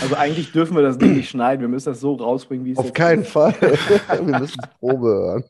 [0.00, 1.60] Also eigentlich dürfen wir das Ding nicht schneiden.
[1.60, 3.36] Wir müssen das so rausbringen, wie es Auf jetzt keinen ist.
[3.36, 3.80] Auf keinen ist.
[3.80, 4.18] Fall.
[4.26, 5.44] Wir müssen es Probe hören.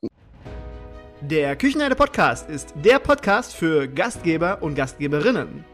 [1.20, 5.64] Der Küchenherde Podcast ist der Podcast für Gastgeber und Gastgeberinnen.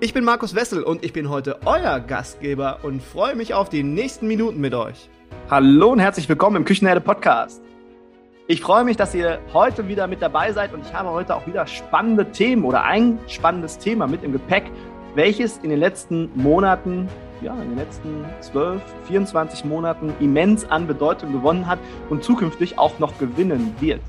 [0.00, 3.82] Ich bin Markus Wessel und ich bin heute euer Gastgeber und freue mich auf die
[3.82, 5.08] nächsten Minuten mit euch.
[5.50, 7.62] Hallo und herzlich willkommen im Küchenherde Podcast.
[8.46, 11.46] Ich freue mich, dass ihr heute wieder mit dabei seid und ich habe heute auch
[11.46, 14.70] wieder spannende Themen oder ein spannendes Thema mit im Gepäck,
[15.14, 17.08] welches in den letzten Monaten,
[17.42, 22.98] ja, in den letzten 12, 24 Monaten immens an Bedeutung gewonnen hat und zukünftig auch
[22.98, 24.00] noch gewinnen wird.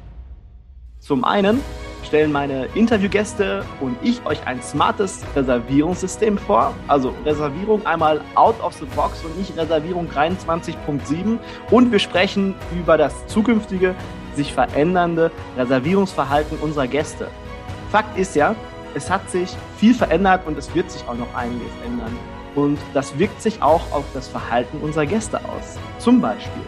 [0.99, 1.61] Zum einen
[2.03, 6.73] stellen meine Interviewgäste und ich euch ein smartes Reservierungssystem vor.
[6.87, 11.37] Also Reservierung einmal out of the box und nicht Reservierung 23.7.
[11.69, 13.93] Und wir sprechen über das zukünftige,
[14.35, 17.27] sich verändernde Reservierungsverhalten unserer Gäste.
[17.91, 18.55] Fakt ist ja,
[18.95, 22.17] es hat sich viel verändert und es wird sich auch noch einiges ändern.
[22.57, 25.77] Und das wirkt sich auch auf das Verhalten unserer Gäste aus.
[25.99, 26.63] Zum Beispiel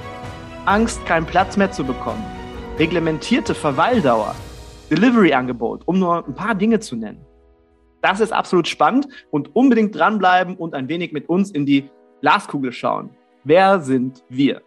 [0.66, 2.23] Angst, keinen Platz mehr zu bekommen,
[2.78, 4.36] reglementierte Verweildauer,
[4.92, 7.26] Delivery-Angebot, um nur ein paar Dinge zu nennen.
[8.04, 11.90] Das ist absolut spannend und unbedingt dranbleiben und ein wenig mit uns in die
[12.22, 13.09] Glaskugel schauen.
[13.44, 14.62] Wer sind wir?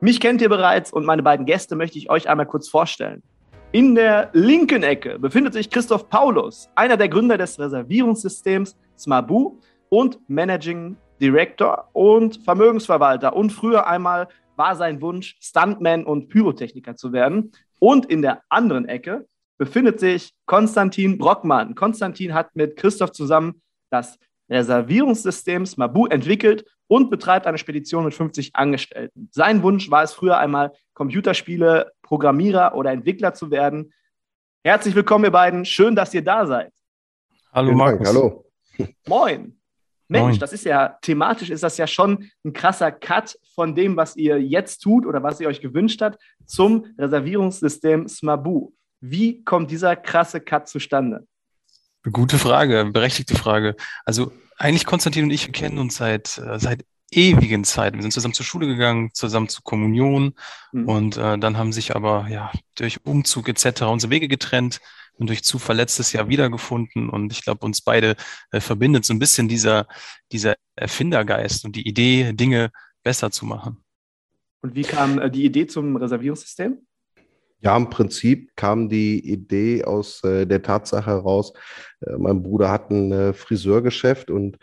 [0.00, 3.22] Mich kennt ihr bereits und meine beiden Gäste möchte ich euch einmal kurz vorstellen.
[3.70, 9.60] In der linken Ecke befindet sich Christoph Paulus, einer der Gründer des Reservierungssystems Smabu
[9.96, 13.34] und Managing Director und Vermögensverwalter.
[13.34, 17.52] Und früher einmal war sein Wunsch, Stuntman und Pyrotechniker zu werden.
[17.78, 21.74] Und in der anderen Ecke befindet sich Konstantin Brockmann.
[21.74, 24.18] Konstantin hat mit Christoph zusammen das
[24.50, 29.30] Reservierungssystem Smabu entwickelt und betreibt eine Spedition mit 50 Angestellten.
[29.32, 33.94] Sein Wunsch war es früher einmal, Computerspiele, Programmierer oder Entwickler zu werden.
[34.62, 35.64] Herzlich willkommen, ihr beiden.
[35.64, 36.74] Schön, dass ihr da seid.
[37.50, 38.06] Hallo Markus.
[38.06, 38.44] Hallo.
[39.08, 39.55] Moin.
[40.08, 44.16] Mensch, das ist ja thematisch ist das ja schon ein krasser Cut von dem, was
[44.16, 48.72] ihr jetzt tut oder was ihr euch gewünscht habt, zum Reservierungssystem Smabu.
[49.00, 51.26] Wie kommt dieser krasse Cut zustande?
[52.10, 53.74] Gute Frage, berechtigte Frage.
[54.04, 57.96] Also eigentlich Konstantin und ich wir kennen uns seit, äh, seit ewigen Zeiten.
[57.96, 60.34] Wir sind zusammen zur Schule gegangen, zusammen zur Kommunion
[60.72, 60.88] Hm.
[60.88, 63.82] und äh, dann haben sich aber ja durch Umzug etc.
[63.82, 64.80] unsere Wege getrennt
[65.18, 67.08] und durch Zufall letztes Jahr wiedergefunden.
[67.08, 68.16] Und ich glaube, uns beide
[68.50, 69.86] äh, verbindet so ein bisschen dieser,
[70.32, 72.70] dieser Erfindergeist und die Idee, Dinge
[73.02, 73.84] besser zu machen.
[74.62, 76.78] Und wie kam äh, die Idee zum Reservierungssystem?
[77.60, 81.52] Ja, im Prinzip kam die Idee aus äh, der Tatsache heraus,
[82.00, 84.58] äh, mein Bruder hat ein äh, Friseurgeschäft und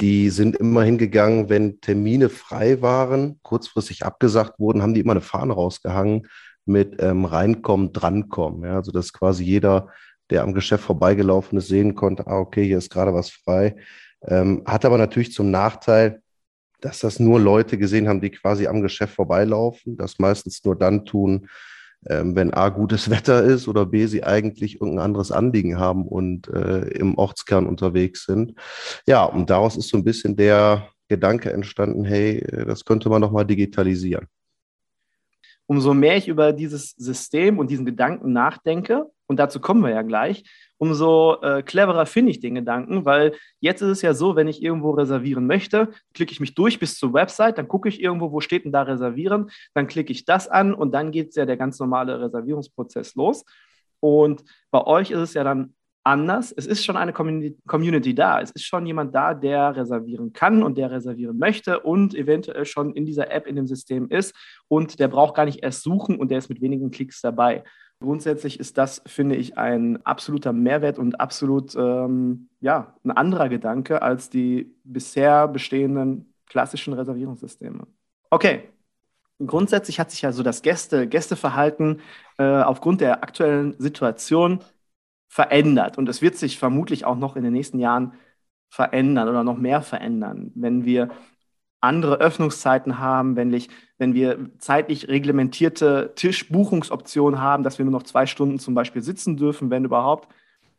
[0.00, 5.20] die sind immer hingegangen, wenn Termine frei waren, kurzfristig abgesagt wurden, haben die immer eine
[5.20, 6.28] Fahne rausgehangen
[6.66, 8.64] mit ähm, reinkommen, drankommen.
[8.64, 9.88] Ja, also dass quasi jeder,
[10.30, 13.76] der am Geschäft vorbeigelaufen ist, sehen konnte, ah, okay, hier ist gerade was frei.
[14.22, 16.22] Ähm, hat aber natürlich zum Nachteil,
[16.80, 21.04] dass das nur Leute gesehen haben, die quasi am Geschäft vorbeilaufen, das meistens nur dann
[21.04, 21.48] tun,
[22.08, 26.48] ähm, wenn A, gutes Wetter ist oder B, sie eigentlich irgendein anderes Anliegen haben und
[26.48, 28.54] äh, im Ortskern unterwegs sind.
[29.06, 33.22] Ja, und daraus ist so ein bisschen der Gedanke entstanden, hey, äh, das könnte man
[33.22, 34.26] doch mal digitalisieren.
[35.66, 40.02] Umso mehr ich über dieses System und diesen Gedanken nachdenke, und dazu kommen wir ja
[40.02, 40.44] gleich,
[40.78, 44.62] umso äh, cleverer finde ich den Gedanken, weil jetzt ist es ja so, wenn ich
[44.62, 48.40] irgendwo reservieren möchte, klicke ich mich durch bis zur Website, dann gucke ich irgendwo, wo
[48.40, 51.78] steht denn da reservieren, dann klicke ich das an und dann geht ja der ganz
[51.80, 53.44] normale Reservierungsprozess los.
[54.00, 55.74] Und bei euch ist es ja dann
[56.06, 56.52] anders.
[56.52, 58.40] Es ist schon eine Community, da.
[58.40, 62.94] Es ist schon jemand da, der reservieren kann und der reservieren möchte und eventuell schon
[62.94, 64.34] in dieser App, in dem System ist
[64.68, 67.64] und der braucht gar nicht erst suchen und der ist mit wenigen Klicks dabei.
[67.98, 74.02] Grundsätzlich ist das, finde ich, ein absoluter Mehrwert und absolut ähm, ja, ein anderer Gedanke
[74.02, 77.86] als die bisher bestehenden klassischen Reservierungssysteme.
[78.30, 78.68] Okay,
[79.44, 82.00] grundsätzlich hat sich ja so das Gäste, Gästeverhalten
[82.38, 84.60] äh, aufgrund der aktuellen Situation
[85.28, 88.12] verändert und es wird sich vermutlich auch noch in den nächsten Jahren
[88.68, 91.10] verändern oder noch mehr verändern, wenn wir
[91.80, 93.68] andere Öffnungszeiten haben, wenn, ich,
[93.98, 99.36] wenn wir zeitlich reglementierte Tischbuchungsoptionen haben, dass wir nur noch zwei Stunden zum Beispiel sitzen
[99.36, 100.28] dürfen, wenn überhaupt.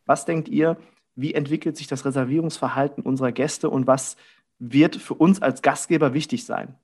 [0.06, 0.76] Was denkt ihr,
[1.14, 4.16] wie entwickelt sich das Reservierungsverhalten unserer Gäste und was
[4.58, 6.74] wird für uns als Gastgeber wichtig sein?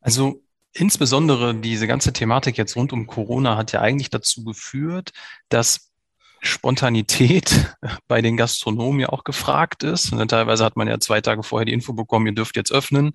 [0.00, 5.12] Also insbesondere diese ganze Thematik jetzt rund um Corona hat ja eigentlich dazu geführt,
[5.48, 5.89] dass
[6.40, 7.74] Spontanität
[8.08, 10.12] bei den Gastronomen ja auch gefragt ist.
[10.12, 12.72] Und dann teilweise hat man ja zwei Tage vorher die Info bekommen, ihr dürft jetzt
[12.72, 13.12] öffnen.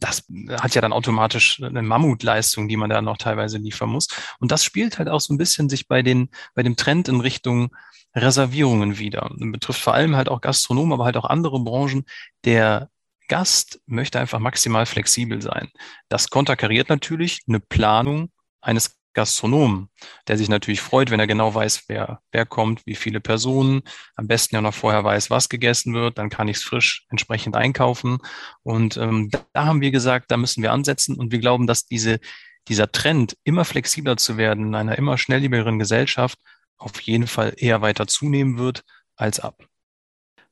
[0.00, 0.24] Das
[0.60, 4.08] hat ja dann automatisch eine Mammutleistung, die man da noch teilweise liefern muss.
[4.38, 7.20] Und das spielt halt auch so ein bisschen sich bei den, bei dem Trend in
[7.20, 7.74] Richtung
[8.14, 9.30] Reservierungen wieder.
[9.30, 12.04] Und betrifft vor allem halt auch Gastronomen, aber halt auch andere Branchen.
[12.44, 12.90] Der
[13.28, 15.70] Gast möchte einfach maximal flexibel sein.
[16.08, 18.30] Das konterkariert natürlich eine Planung
[18.60, 19.88] eines Gastronomen,
[20.28, 23.80] der sich natürlich freut, wenn er genau weiß, wer, wer kommt, wie viele Personen,
[24.14, 27.56] am besten ja noch vorher weiß, was gegessen wird, dann kann ich es frisch entsprechend
[27.56, 28.18] einkaufen.
[28.62, 32.20] Und ähm, da haben wir gesagt, da müssen wir ansetzen und wir glauben, dass diese,
[32.68, 36.38] dieser Trend, immer flexibler zu werden in einer immer schnelllebigeren Gesellschaft,
[36.76, 38.84] auf jeden Fall eher weiter zunehmen wird
[39.16, 39.64] als ab.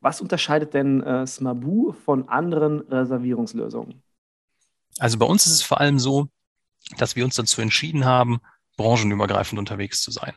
[0.00, 4.02] Was unterscheidet denn äh, Smabu von anderen Reservierungslösungen?
[4.98, 6.28] Also bei uns ist es vor allem so,
[6.96, 8.40] dass wir uns dazu entschieden haben,
[8.76, 10.34] branchenübergreifend unterwegs zu sein.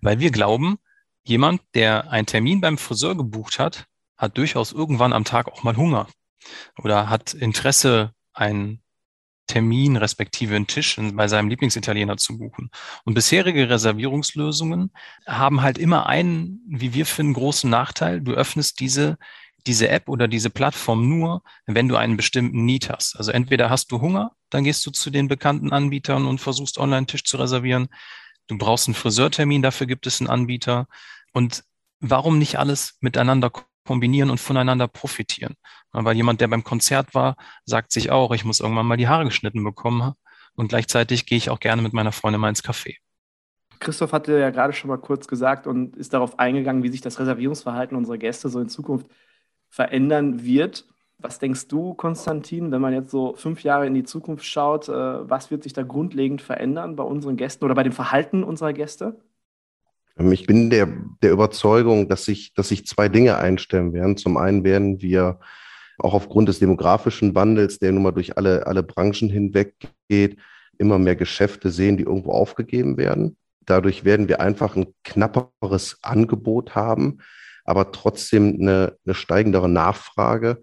[0.00, 0.78] Weil wir glauben,
[1.24, 3.86] jemand, der einen Termin beim Friseur gebucht hat,
[4.16, 6.08] hat durchaus irgendwann am Tag auch mal Hunger
[6.78, 8.82] oder hat Interesse, einen
[9.46, 12.70] Termin respektive einen Tisch bei seinem Lieblingsitaliener zu buchen.
[13.04, 14.92] Und bisherige Reservierungslösungen
[15.26, 18.20] haben halt immer einen, wie wir finden, großen Nachteil.
[18.20, 19.18] Du öffnest diese
[19.66, 23.16] diese App oder diese Plattform nur, wenn du einen bestimmten Need hast.
[23.16, 26.98] Also entweder hast du Hunger, dann gehst du zu den bekannten Anbietern und versuchst online
[26.98, 27.88] einen Tisch zu reservieren.
[28.46, 30.86] Du brauchst einen Friseurtermin, dafür gibt es einen Anbieter.
[31.32, 31.64] Und
[32.00, 33.50] warum nicht alles miteinander
[33.84, 35.54] kombinieren und voneinander profitieren?
[35.92, 39.24] Weil jemand, der beim Konzert war, sagt sich auch, ich muss irgendwann mal die Haare
[39.24, 40.12] geschnitten bekommen.
[40.54, 42.96] Und gleichzeitig gehe ich auch gerne mit meiner Freundin mal ins Café.
[43.78, 47.18] Christoph hatte ja gerade schon mal kurz gesagt und ist darauf eingegangen, wie sich das
[47.18, 49.06] Reservierungsverhalten unserer Gäste so in Zukunft
[49.68, 50.86] verändern wird.
[51.18, 54.92] Was denkst du, Konstantin, wenn man jetzt so fünf Jahre in die Zukunft schaut, äh,
[54.92, 59.18] was wird sich da grundlegend verändern bei unseren Gästen oder bei dem Verhalten unserer Gäste?
[60.18, 60.88] Ähm, ich bin der,
[61.22, 64.16] der Überzeugung, dass sich, dass sich zwei Dinge einstellen werden.
[64.16, 65.38] Zum einen werden wir
[65.98, 69.74] auch aufgrund des demografischen Wandels, der nun mal durch alle, alle Branchen hinweg
[70.08, 70.38] geht,
[70.78, 73.36] immer mehr Geschäfte sehen, die irgendwo aufgegeben werden.
[73.64, 77.18] Dadurch werden wir einfach ein knapperes Angebot haben,
[77.64, 80.60] aber trotzdem eine, eine steigendere Nachfrage,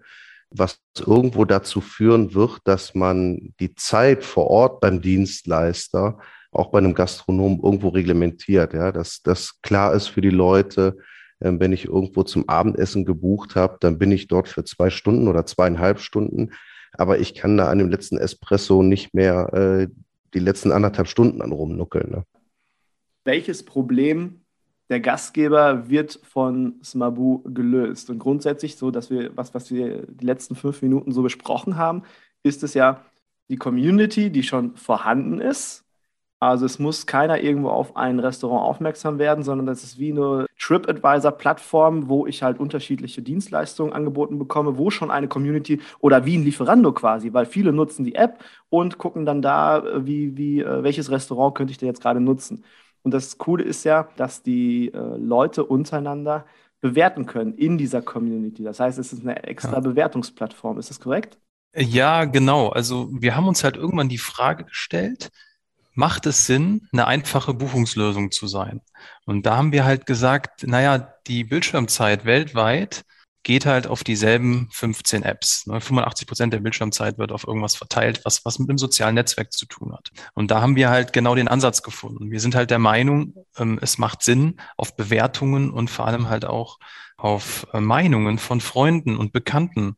[0.56, 6.18] was irgendwo dazu führen wird, dass man die Zeit vor Ort beim Dienstleister
[6.52, 10.96] auch bei einem Gastronom irgendwo reglementiert, ja, dass das klar ist für die Leute,
[11.40, 15.26] ähm, wenn ich irgendwo zum Abendessen gebucht habe, dann bin ich dort für zwei Stunden
[15.26, 16.52] oder zweieinhalb Stunden,
[16.92, 19.88] aber ich kann da an dem letzten Espresso nicht mehr äh,
[20.32, 22.10] die letzten anderthalb Stunden an rumnuckeln.
[22.10, 22.24] Ne?
[23.24, 24.43] Welches Problem
[24.90, 28.10] der Gastgeber wird von Smabu gelöst.
[28.10, 32.02] Und grundsätzlich so, dass wir, was, was wir die letzten fünf Minuten so besprochen haben,
[32.42, 33.04] ist es ja
[33.48, 35.84] die Community, die schon vorhanden ist.
[36.40, 40.46] Also es muss keiner irgendwo auf ein Restaurant aufmerksam werden, sondern das ist wie eine
[40.58, 46.44] TripAdvisor-Plattform, wo ich halt unterschiedliche Dienstleistungen angeboten bekomme, wo schon eine Community oder wie ein
[46.44, 51.10] Lieferando quasi, weil viele nutzen die App und gucken dann da, wie, wie, äh, welches
[51.10, 52.64] Restaurant könnte ich denn jetzt gerade nutzen.
[53.04, 56.46] Und das Coole ist ja, dass die äh, Leute untereinander
[56.80, 58.64] bewerten können in dieser Community.
[58.64, 59.80] Das heißt, es ist eine extra ja.
[59.80, 60.78] Bewertungsplattform.
[60.78, 61.38] Ist das korrekt?
[61.76, 62.70] Ja, genau.
[62.70, 65.30] Also wir haben uns halt irgendwann die Frage gestellt,
[65.94, 68.80] macht es Sinn, eine einfache Buchungslösung zu sein?
[69.26, 73.04] Und da haben wir halt gesagt, naja, die Bildschirmzeit weltweit
[73.44, 75.64] geht halt auf dieselben 15 Apps.
[75.64, 76.28] 85 ne?
[76.28, 79.92] Prozent der Bildschirmzeit wird auf irgendwas verteilt, was, was mit dem sozialen Netzwerk zu tun
[79.92, 80.10] hat.
[80.34, 82.30] Und da haben wir halt genau den Ansatz gefunden.
[82.30, 86.44] Wir sind halt der Meinung, ähm, es macht Sinn, auf Bewertungen und vor allem halt
[86.44, 86.78] auch
[87.16, 89.96] auf äh, Meinungen von Freunden und Bekannten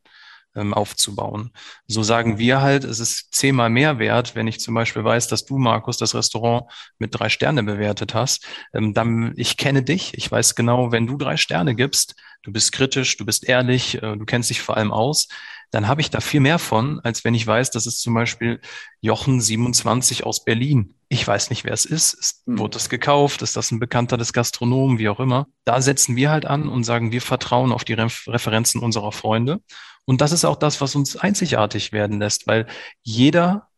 [0.57, 1.51] ähm, aufzubauen.
[1.87, 5.45] So sagen wir halt, es ist zehnmal mehr wert, wenn ich zum Beispiel weiß, dass
[5.45, 6.65] du, Markus, das Restaurant
[6.99, 8.45] mit drei Sterne bewertet hast.
[8.73, 12.71] Ähm, dann, ich kenne dich, ich weiß genau, wenn du drei Sterne gibst, du bist
[12.71, 15.27] kritisch, du bist ehrlich, äh, du kennst dich vor allem aus,
[15.71, 18.61] dann habe ich da viel mehr von, als wenn ich weiß, dass es zum Beispiel
[19.01, 20.95] Jochen 27 aus Berlin.
[21.09, 22.13] Ich weiß nicht, wer es ist.
[22.13, 22.59] ist mhm.
[22.59, 23.41] Wurde es gekauft?
[23.41, 24.97] Ist das ein Bekannter des Gastronomen?
[24.97, 25.47] Wie auch immer.
[25.65, 29.61] Da setzen wir halt an und sagen, wir vertrauen auf die Referenzen unserer Freunde.
[30.05, 32.65] Und das ist auch das, was uns einzigartig werden lässt, weil
[33.01, 33.69] jeder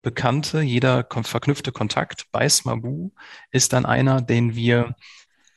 [0.00, 3.10] Bekannte, jeder verknüpfte Kontakt bei Smabu
[3.50, 4.94] ist dann einer, den wir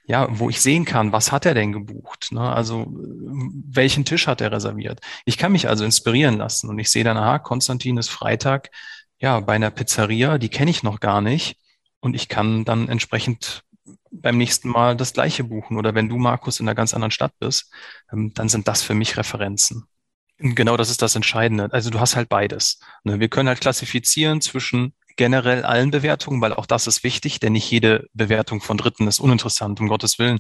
[0.10, 2.32] ja, wo ich sehen kann, was hat er denn gebucht?
[2.32, 2.42] Ne?
[2.42, 5.02] Also welchen Tisch hat er reserviert?
[5.24, 8.72] Ich kann mich also inspirieren lassen und ich sehe dann, aha, Konstantin ist Freitag,
[9.20, 11.60] ja, bei einer Pizzeria, die kenne ich noch gar nicht
[12.00, 13.62] und ich kann dann entsprechend
[14.10, 17.34] beim nächsten Mal das gleiche buchen oder wenn du, Markus, in einer ganz anderen Stadt
[17.38, 17.72] bist,
[18.12, 19.86] ähm, dann sind das für mich Referenzen.
[20.40, 21.70] Genau, das ist das Entscheidende.
[21.72, 22.80] Also du hast halt beides.
[23.04, 23.20] Ne?
[23.20, 27.70] Wir können halt klassifizieren zwischen generell allen Bewertungen, weil auch das ist wichtig, denn nicht
[27.70, 30.40] jede Bewertung von Dritten ist uninteressant, um Gottes Willen.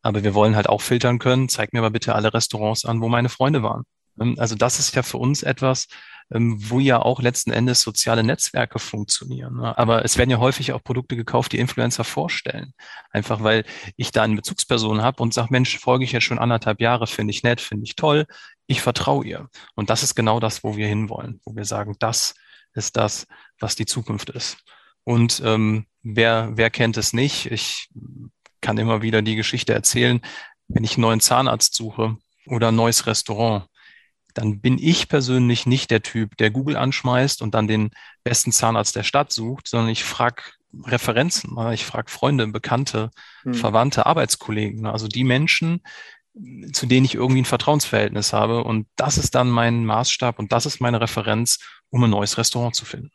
[0.00, 1.50] Aber wir wollen halt auch filtern können.
[1.50, 3.84] Zeig mir aber bitte alle Restaurants an, wo meine Freunde waren.
[4.18, 5.88] Ähm, also das ist ja für uns etwas,
[6.32, 9.56] ähm, wo ja auch letzten Endes soziale Netzwerke funktionieren.
[9.58, 9.76] Ne?
[9.76, 12.72] Aber es werden ja häufig auch Produkte gekauft, die Influencer vorstellen.
[13.10, 13.64] Einfach weil
[13.98, 17.32] ich da eine Bezugsperson habe und sage, Mensch, folge ich ja schon anderthalb Jahre, finde
[17.32, 18.24] ich nett, finde ich toll.
[18.66, 19.48] ich vertraue ihr.
[19.74, 22.34] Und das ist genau das, wo wir hinwollen, wo wir sagen, das
[22.74, 23.26] ist das,
[23.58, 24.58] was die Zukunft ist.
[25.04, 27.46] Und ähm, wer, wer kennt es nicht?
[27.46, 27.88] Ich
[28.60, 30.20] kann immer wieder die Geschichte erzählen,
[30.68, 32.16] wenn ich einen neuen Zahnarzt suche
[32.46, 33.66] oder ein neues Restaurant,
[34.32, 37.90] dann bin ich persönlich nicht der Typ, der Google anschmeißt und dann den
[38.24, 40.42] besten Zahnarzt der Stadt sucht, sondern ich frage
[40.82, 43.10] Referenzen, ich frage Freunde, Bekannte,
[43.42, 43.54] hm.
[43.54, 45.82] Verwandte, Arbeitskollegen, also die Menschen,
[46.72, 48.64] zu denen ich irgendwie ein Vertrauensverhältnis habe.
[48.64, 51.60] Und das ist dann mein Maßstab und das ist meine Referenz,
[51.90, 53.10] um ein neues Restaurant zu finden.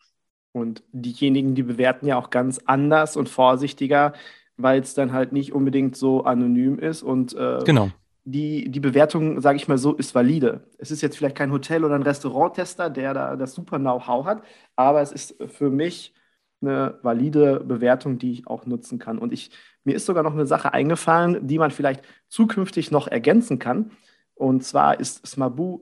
[0.52, 4.14] Und diejenigen, die bewerten ja auch ganz anders und vorsichtiger,
[4.58, 7.92] weil es dann halt nicht unbedingt so anonym ist und äh, genau
[8.32, 10.64] die, die Bewertung, sage ich mal so, ist valide.
[10.78, 14.44] Es ist jetzt vielleicht kein Hotel- oder ein Restauranttester, der da das super Know-how hat,
[14.76, 16.14] aber es ist für mich
[16.62, 19.18] eine valide Bewertung, die ich auch nutzen kann.
[19.18, 19.52] Und ich,
[19.84, 23.92] mir ist sogar noch eine Sache eingefallen, die man vielleicht zukünftig noch ergänzen kann.
[24.36, 25.82] Und zwar ist Smabu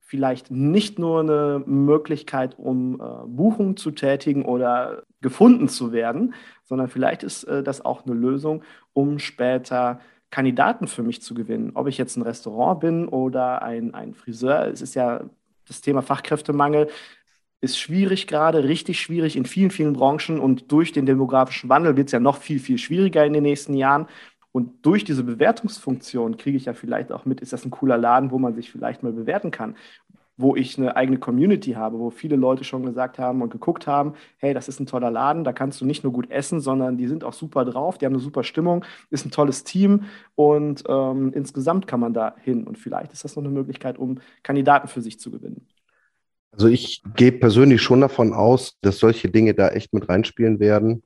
[0.00, 6.88] vielleicht nicht nur eine Möglichkeit, um äh, Buchungen zu tätigen oder gefunden zu werden, sondern
[6.88, 8.62] vielleicht ist äh, das auch eine Lösung,
[8.94, 11.72] um später Kandidaten für mich zu gewinnen.
[11.74, 15.24] Ob ich jetzt ein Restaurant bin oder ein, ein Friseur, es ist ja
[15.66, 16.88] das Thema Fachkräftemangel
[17.60, 22.08] ist schwierig gerade, richtig schwierig in vielen, vielen Branchen und durch den demografischen Wandel wird
[22.08, 24.06] es ja noch viel, viel schwieriger in den nächsten Jahren.
[24.52, 28.30] Und durch diese Bewertungsfunktion kriege ich ja vielleicht auch mit, ist das ein cooler Laden,
[28.30, 29.76] wo man sich vielleicht mal bewerten kann
[30.38, 34.14] wo ich eine eigene Community habe, wo viele Leute schon gesagt haben und geguckt haben,
[34.38, 37.08] hey, das ist ein toller Laden, da kannst du nicht nur gut essen, sondern die
[37.08, 40.04] sind auch super drauf, die haben eine super Stimmung, ist ein tolles Team
[40.36, 42.64] und ähm, insgesamt kann man da hin.
[42.64, 45.66] Und vielleicht ist das noch eine Möglichkeit, um Kandidaten für sich zu gewinnen.
[46.52, 51.02] Also ich gehe persönlich schon davon aus, dass solche Dinge da echt mit reinspielen werden.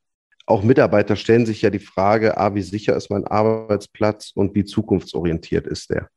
[0.47, 4.65] Auch Mitarbeiter stellen sich ja die Frage, ah, wie sicher ist mein Arbeitsplatz und wie
[4.65, 6.09] zukunftsorientiert ist der?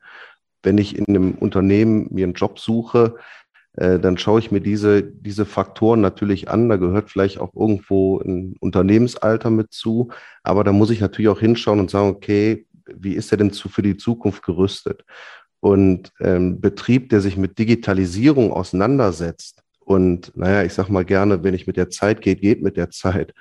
[0.65, 3.15] wenn ich in einem Unternehmen mir einen Job suche,
[3.73, 6.67] äh, dann schaue ich mir diese, diese Faktoren natürlich an.
[6.67, 10.09] Da gehört vielleicht auch irgendwo ein Unternehmensalter mit zu.
[10.43, 13.69] Aber da muss ich natürlich auch hinschauen und sagen, okay, wie ist er denn zu,
[13.69, 15.05] für die Zukunft gerüstet?
[15.65, 21.55] Und ähm, Betrieb, der sich mit Digitalisierung auseinandersetzt und, naja, ich sag mal gerne, wenn
[21.55, 23.33] ich mit der Zeit geht, geht mit der Zeit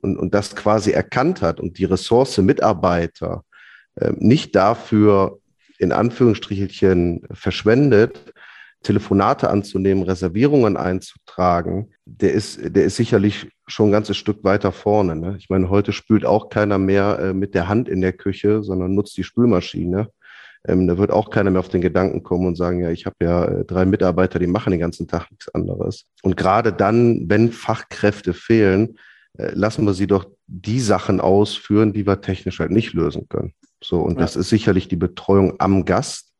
[0.00, 3.42] und, und das quasi erkannt hat und die Ressource Mitarbeiter
[3.96, 5.40] äh, nicht dafür
[5.76, 8.32] in Anführungsstrichelchen verschwendet,
[8.84, 15.16] Telefonate anzunehmen, Reservierungen einzutragen, der ist, der ist sicherlich schon ein ganzes Stück weiter vorne.
[15.16, 15.34] Ne?
[15.36, 18.94] Ich meine, heute spült auch keiner mehr äh, mit der Hand in der Küche, sondern
[18.94, 20.10] nutzt die Spülmaschine.
[20.66, 23.16] Ähm, da wird auch keiner mehr auf den Gedanken kommen und sagen, ja, ich habe
[23.20, 26.06] ja äh, drei Mitarbeiter, die machen den ganzen Tag nichts anderes.
[26.22, 28.96] Und gerade dann, wenn Fachkräfte fehlen,
[29.38, 33.54] äh, lassen wir sie doch die Sachen ausführen, die wir technisch halt nicht lösen können.
[33.82, 34.20] So, und ja.
[34.20, 36.32] das ist sicherlich die Betreuung am Gast,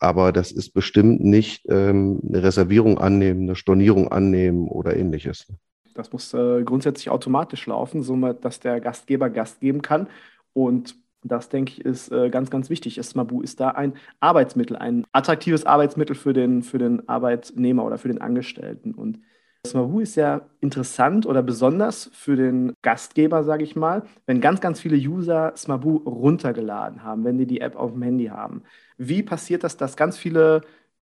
[0.00, 5.46] aber das ist bestimmt nicht ähm, eine Reservierung annehmen, eine Stornierung annehmen oder ähnliches.
[5.94, 10.08] Das muss äh, grundsätzlich automatisch laufen, so dass der Gastgeber Gast geben kann.
[10.52, 13.00] Und das, denke ich, ist äh, ganz, ganz wichtig.
[13.02, 18.08] Smabu ist da ein Arbeitsmittel, ein attraktives Arbeitsmittel für den, für den Arbeitnehmer oder für
[18.08, 18.94] den Angestellten.
[18.94, 19.18] Und
[19.66, 24.80] Smahu ist ja interessant oder besonders für den Gastgeber, sage ich mal, wenn ganz, ganz
[24.80, 28.62] viele User Smabu runtergeladen haben, wenn die die App auf dem Handy haben.
[28.98, 30.60] Wie passiert das, dass ganz viele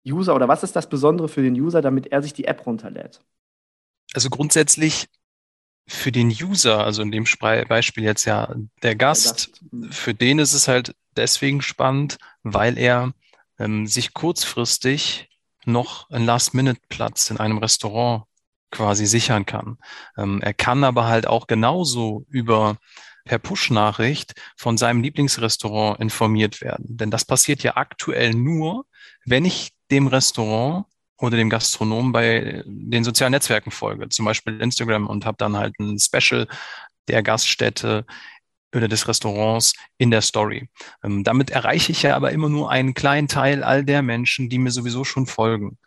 [0.08, 3.22] User oder was ist das Besondere für den User, damit er sich die App runterlädt?
[4.14, 5.08] Also grundsätzlich
[5.88, 7.26] für den User, also in dem
[7.68, 9.52] Beispiel jetzt ja der Gast.
[9.72, 9.92] Mhm.
[9.92, 13.14] für den ist es halt deswegen spannend, weil er
[13.60, 15.30] ähm, sich kurzfristig
[15.66, 18.24] noch einen Last-Minute-Platz in einem Restaurant
[18.72, 19.78] quasi sichern kann.
[20.18, 22.78] Ähm, er kann aber halt auch genauso über
[23.26, 26.98] per Push-Nachricht von seinem Lieblingsrestaurant informiert werden.
[26.98, 28.86] Denn das passiert ja aktuell nur,
[29.26, 30.86] wenn ich dem Restaurant
[31.20, 35.78] oder dem Gastronomen bei den sozialen Netzwerken folge, zum Beispiel Instagram und habe dann halt
[35.80, 36.48] ein Special
[37.08, 38.06] der Gaststätte
[38.76, 40.70] oder des Restaurants in der Story.
[41.04, 44.58] Ähm, damit erreiche ich ja aber immer nur einen kleinen Teil all der Menschen, die
[44.58, 45.78] mir sowieso schon folgen.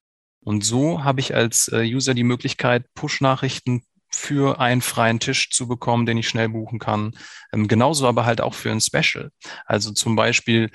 [0.40, 5.66] Und so habe ich als äh, User die Möglichkeit, Push-Nachrichten für einen freien Tisch zu
[5.66, 7.16] bekommen, den ich schnell buchen kann.
[7.52, 9.30] Ähm, genauso aber halt auch für ein Special.
[9.64, 10.70] Also zum Beispiel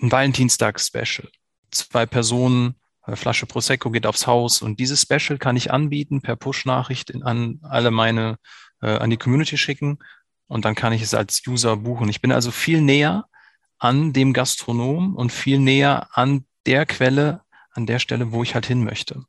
[0.00, 1.28] ein Valentinstag-Special.
[1.72, 2.76] Zwei Personen,
[3.16, 7.90] Flasche Prosecco geht aufs Haus und dieses Special kann ich anbieten per Push-Nachricht an alle
[7.90, 8.36] meine,
[8.82, 9.98] äh, an die Community schicken
[10.46, 12.08] und dann kann ich es als User buchen.
[12.08, 13.26] Ich bin also viel näher
[13.78, 18.66] an dem Gastronom und viel näher an der Quelle, an der Stelle, wo ich halt
[18.66, 19.22] hin möchte.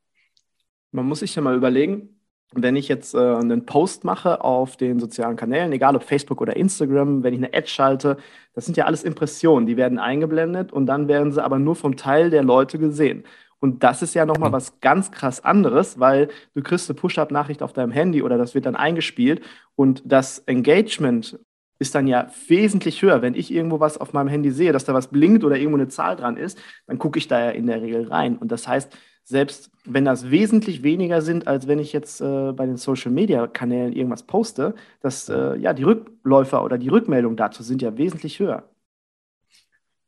[0.92, 2.20] Man muss sich ja mal überlegen,
[2.52, 6.56] wenn ich jetzt äh, einen Post mache auf den sozialen Kanälen, egal ob Facebook oder
[6.56, 8.16] Instagram, wenn ich eine Ad schalte,
[8.54, 11.96] das sind ja alles Impressionen, die werden eingeblendet und dann werden sie aber nur vom
[11.96, 13.24] Teil der Leute gesehen.
[13.60, 14.54] Und das ist ja nochmal mhm.
[14.54, 18.66] was ganz krass anderes, weil du kriegst eine Push-Up-Nachricht auf deinem Handy oder das wird
[18.66, 19.42] dann eingespielt
[19.76, 21.38] und das Engagement
[21.78, 23.22] ist dann ja wesentlich höher.
[23.22, 25.88] Wenn ich irgendwo was auf meinem Handy sehe, dass da was blinkt oder irgendwo eine
[25.88, 28.36] Zahl dran ist, dann gucke ich da ja in der Regel rein.
[28.36, 32.66] Und das heißt, selbst wenn das wesentlich weniger sind, als wenn ich jetzt äh, bei
[32.66, 37.62] den Social Media Kanälen irgendwas poste, dass äh, ja die Rückläufer oder die Rückmeldungen dazu
[37.62, 38.68] sind ja wesentlich höher.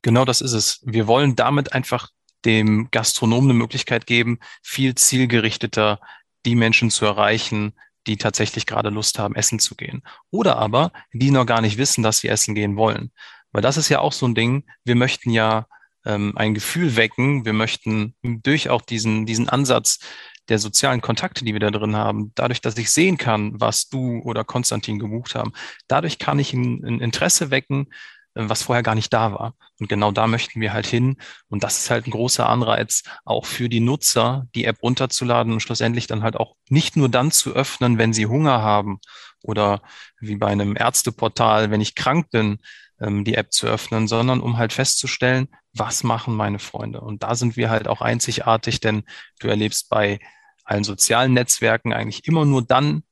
[0.02, 0.80] Genau das ist es.
[0.84, 2.10] Wir wollen damit einfach
[2.44, 6.00] dem Gastronomen eine Möglichkeit geben, viel zielgerichteter
[6.44, 7.72] die Menschen zu erreichen,
[8.06, 10.02] die tatsächlich gerade Lust haben, essen zu gehen.
[10.30, 13.12] Oder aber, die noch gar nicht wissen, dass sie essen gehen wollen.
[13.52, 15.66] Weil das ist ja auch so ein Ding, wir möchten ja
[16.04, 17.44] ähm, ein Gefühl wecken.
[17.44, 20.00] Wir möchten durch auch diesen, diesen Ansatz
[20.48, 24.18] der sozialen Kontakte, die wir da drin haben, dadurch, dass ich sehen kann, was du
[24.22, 25.52] oder Konstantin gebucht haben,
[25.86, 27.92] dadurch kann ich ein, ein Interesse wecken,
[28.34, 29.54] was vorher gar nicht da war.
[29.78, 31.16] Und genau da möchten wir halt hin.
[31.48, 35.60] Und das ist halt ein großer Anreiz, auch für die Nutzer, die App runterzuladen und
[35.60, 39.00] schlussendlich dann halt auch nicht nur dann zu öffnen, wenn sie Hunger haben
[39.42, 39.82] oder
[40.20, 42.58] wie bei einem Ärzteportal, wenn ich krank bin,
[43.00, 47.00] ähm, die App zu öffnen, sondern um halt festzustellen, was machen meine Freunde.
[47.00, 49.04] Und da sind wir halt auch einzigartig, denn
[49.40, 50.20] du erlebst bei
[50.64, 53.02] allen sozialen Netzwerken eigentlich immer nur dann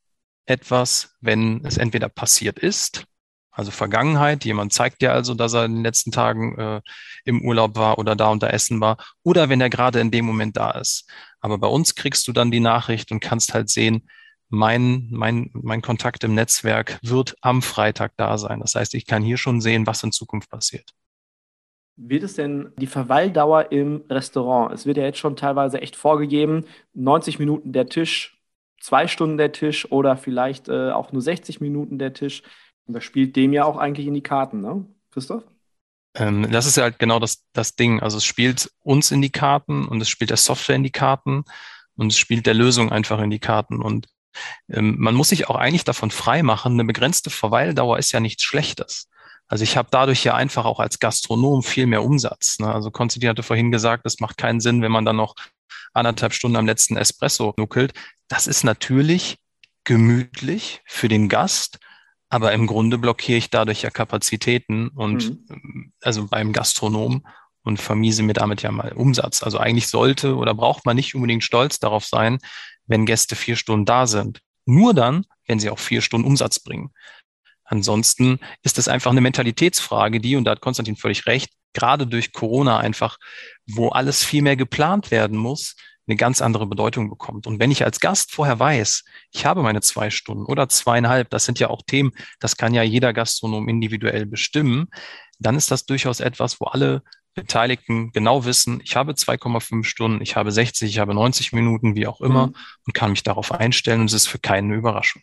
[0.46, 3.06] etwas, wenn es entweder passiert ist,
[3.60, 6.80] also Vergangenheit, jemand zeigt dir also, dass er in den letzten Tagen äh,
[7.26, 10.56] im Urlaub war oder da unter Essen war, oder wenn er gerade in dem Moment
[10.56, 11.06] da ist.
[11.40, 14.08] Aber bei uns kriegst du dann die Nachricht und kannst halt sehen,
[14.48, 18.60] mein, mein, mein Kontakt im Netzwerk wird am Freitag da sein.
[18.60, 20.94] Das heißt, ich kann hier schon sehen, was in Zukunft passiert.
[21.96, 24.72] Wird es denn die Verweildauer im Restaurant?
[24.72, 26.64] Es wird ja jetzt schon teilweise echt vorgegeben,
[26.94, 28.40] 90 Minuten der Tisch,
[28.80, 32.42] zwei Stunden der Tisch oder vielleicht äh, auch nur 60 Minuten der Tisch.
[32.90, 34.84] Und das spielt dem ja auch eigentlich in die Karten, ne?
[35.12, 35.44] Christoph?
[36.16, 38.00] Ähm, das ist ja halt genau das, das Ding.
[38.00, 41.44] Also es spielt uns in die Karten und es spielt der Software in die Karten
[41.94, 43.80] und es spielt der Lösung einfach in die Karten.
[43.80, 44.08] Und
[44.68, 49.08] ähm, man muss sich auch eigentlich davon freimachen, eine begrenzte Verweildauer ist ja nichts Schlechtes.
[49.46, 52.58] Also ich habe dadurch ja einfach auch als Gastronom viel mehr Umsatz.
[52.58, 52.74] Ne?
[52.74, 55.36] Also Konstantin hatte vorhin gesagt, es macht keinen Sinn, wenn man dann noch
[55.92, 57.92] anderthalb Stunden am letzten Espresso nuckelt.
[58.26, 59.38] Das ist natürlich
[59.84, 61.78] gemütlich für den Gast,
[62.30, 65.92] aber im Grunde blockiere ich dadurch ja Kapazitäten und mhm.
[66.00, 67.26] also beim Gastronom
[67.62, 69.42] und vermiese mir damit ja mal Umsatz.
[69.42, 72.38] Also eigentlich sollte oder braucht man nicht unbedingt stolz darauf sein,
[72.86, 74.40] wenn Gäste vier Stunden da sind.
[74.64, 76.92] Nur dann, wenn sie auch vier Stunden Umsatz bringen.
[77.64, 82.32] Ansonsten ist es einfach eine Mentalitätsfrage, die, und da hat Konstantin völlig recht, gerade durch
[82.32, 83.18] Corona einfach,
[83.66, 85.76] wo alles viel mehr geplant werden muss,
[86.10, 87.46] eine ganz andere Bedeutung bekommt.
[87.46, 91.44] Und wenn ich als Gast vorher weiß, ich habe meine zwei Stunden oder zweieinhalb, das
[91.44, 94.88] sind ja auch Themen, das kann ja jeder Gastronom individuell bestimmen,
[95.38, 97.02] dann ist das durchaus etwas, wo alle
[97.34, 102.06] Beteiligten genau wissen, ich habe 2,5 Stunden, ich habe 60, ich habe 90 Minuten, wie
[102.06, 102.54] auch immer, mhm.
[102.86, 105.22] und kann mich darauf einstellen und es ist für keinen eine Überraschung.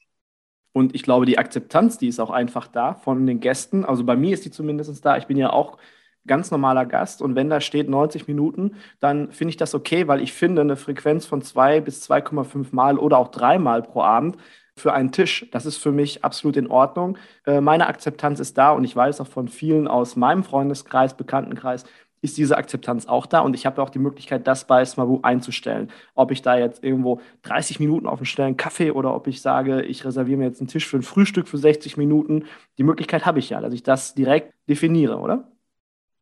[0.72, 3.84] Und ich glaube, die Akzeptanz, die ist auch einfach da von den Gästen.
[3.84, 5.18] Also bei mir ist die zumindest da.
[5.18, 5.80] Ich bin ja auch
[6.28, 10.22] ganz normaler Gast und wenn da steht 90 Minuten, dann finde ich das okay, weil
[10.22, 14.38] ich finde, eine Frequenz von 2 bis 2,5 Mal oder auch dreimal pro Abend
[14.76, 15.48] für einen Tisch.
[15.52, 17.18] Das ist für mich absolut in Ordnung.
[17.46, 21.86] Äh, meine Akzeptanz ist da und ich weiß auch von vielen aus meinem Freundeskreis, Bekanntenkreis,
[22.22, 25.92] ist diese Akzeptanz auch da und ich habe auch die Möglichkeit, das bei Smabu einzustellen.
[26.16, 29.84] Ob ich da jetzt irgendwo 30 Minuten auf einen schnellen Kaffee oder ob ich sage,
[29.84, 32.46] ich reserviere mir jetzt einen Tisch für ein Frühstück für 60 Minuten,
[32.78, 35.52] die Möglichkeit habe ich ja, dass ich das direkt definiere, oder?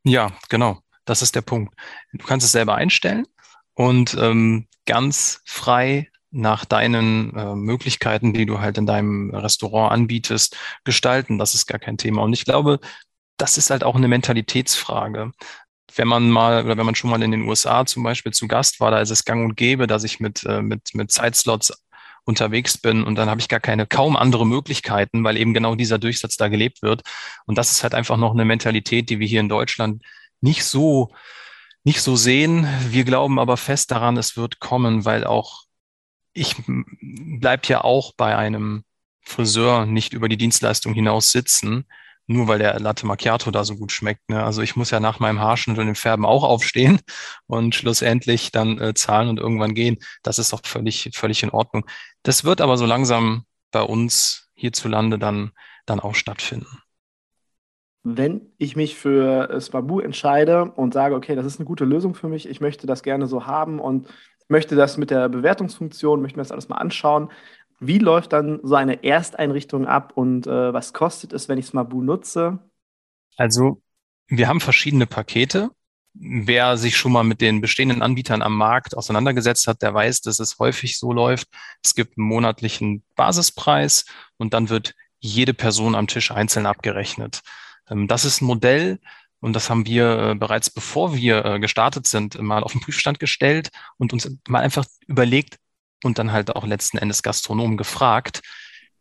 [0.05, 0.79] Ja, genau.
[1.05, 1.73] Das ist der Punkt.
[2.13, 3.25] Du kannst es selber einstellen
[3.73, 10.57] und ähm, ganz frei nach deinen äh, Möglichkeiten, die du halt in deinem Restaurant anbietest,
[10.83, 11.37] gestalten.
[11.39, 12.23] Das ist gar kein Thema.
[12.23, 12.79] Und ich glaube,
[13.37, 15.31] das ist halt auch eine Mentalitätsfrage.
[15.95, 18.79] Wenn man mal oder wenn man schon mal in den USA zum Beispiel zu Gast
[18.79, 21.73] war, da ist es gang und gäbe, dass ich mit, äh, mit, mit Zeitslots
[22.25, 25.99] unterwegs bin und dann habe ich gar keine kaum andere Möglichkeiten, weil eben genau dieser
[25.99, 27.03] Durchsatz da gelebt wird.
[27.45, 30.03] Und das ist halt einfach noch eine Mentalität, die wir hier in Deutschland
[30.41, 31.11] nicht so
[31.85, 32.67] nicht so sehen.
[32.89, 35.65] Wir glauben aber fest daran, es wird kommen, weil auch
[36.33, 38.83] ich bleib ja auch bei einem
[39.21, 41.85] Friseur nicht über die Dienstleistung hinaus sitzen,
[42.27, 44.29] nur weil der Latte Macchiato da so gut schmeckt.
[44.29, 44.43] Ne?
[44.43, 46.99] Also ich muss ja nach meinem Haarschnitt und dem Färben auch aufstehen
[47.47, 49.97] und schlussendlich dann äh, zahlen und irgendwann gehen.
[50.23, 51.85] Das ist doch völlig, völlig in Ordnung.
[52.23, 55.51] Das wird aber so langsam bei uns hierzulande dann,
[55.85, 56.79] dann auch stattfinden.
[58.03, 62.27] Wenn ich mich für Smabu entscheide und sage, okay, das ist eine gute Lösung für
[62.27, 64.07] mich, ich möchte das gerne so haben und
[64.47, 67.29] möchte das mit der Bewertungsfunktion, möchte mir das alles mal anschauen.
[67.79, 72.01] Wie läuft dann so eine Ersteinrichtung ab und äh, was kostet es, wenn ich Smabu
[72.01, 72.59] nutze?
[73.37, 73.81] Also
[74.27, 75.71] wir haben verschiedene Pakete.
[76.13, 80.39] Wer sich schon mal mit den bestehenden Anbietern am Markt auseinandergesetzt hat, der weiß, dass
[80.39, 81.49] es häufig so läuft.
[81.83, 84.05] Es gibt einen monatlichen Basispreis
[84.37, 87.41] und dann wird jede Person am Tisch einzeln abgerechnet.
[87.89, 88.99] Ähm, das ist ein Modell,
[89.45, 93.19] und das haben wir äh, bereits bevor wir äh, gestartet sind, mal auf den Prüfstand
[93.19, 95.59] gestellt und uns mal einfach überlegt
[96.03, 98.41] und dann halt auch letzten Endes Gastronomen gefragt,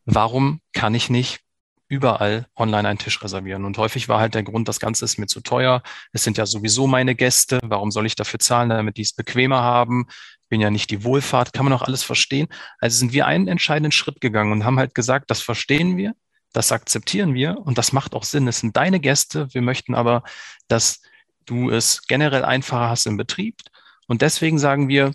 [0.04, 1.44] warum kann ich nicht
[1.88, 3.64] überall online einen Tisch reservieren.
[3.64, 5.82] Und häufig war halt der Grund, das Ganze ist mir zu teuer.
[6.12, 7.60] Es sind ja sowieso meine Gäste.
[7.62, 10.06] Warum soll ich dafür zahlen, damit die es bequemer haben?
[10.48, 11.52] Bin ja nicht die Wohlfahrt.
[11.52, 12.48] Kann man auch alles verstehen.
[12.78, 16.14] Also sind wir einen entscheidenden Schritt gegangen und haben halt gesagt, das verstehen wir.
[16.52, 18.46] Das akzeptieren wir und das macht auch Sinn.
[18.48, 19.52] Es sind deine Gäste.
[19.52, 20.22] Wir möchten aber,
[20.68, 21.02] dass
[21.46, 23.60] du es generell einfacher hast im Betrieb.
[24.06, 25.12] Und deswegen sagen wir,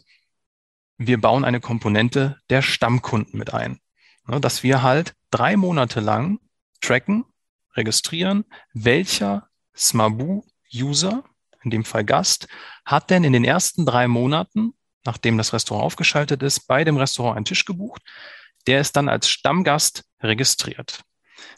[1.00, 3.80] wir bauen eine Komponente der Stammkunden mit ein.
[4.28, 6.40] Dass wir halt drei Monate lang
[6.82, 7.26] tracken,
[7.74, 11.24] registrieren, welcher Smabu-User,
[11.64, 12.48] in dem Fall Gast,
[12.86, 14.74] hat denn in den ersten drei Monaten,
[15.06, 18.02] nachdem das Restaurant aufgeschaltet ist, bei dem Restaurant einen Tisch gebucht.
[18.68, 21.02] Der ist dann als Stammgast registriert.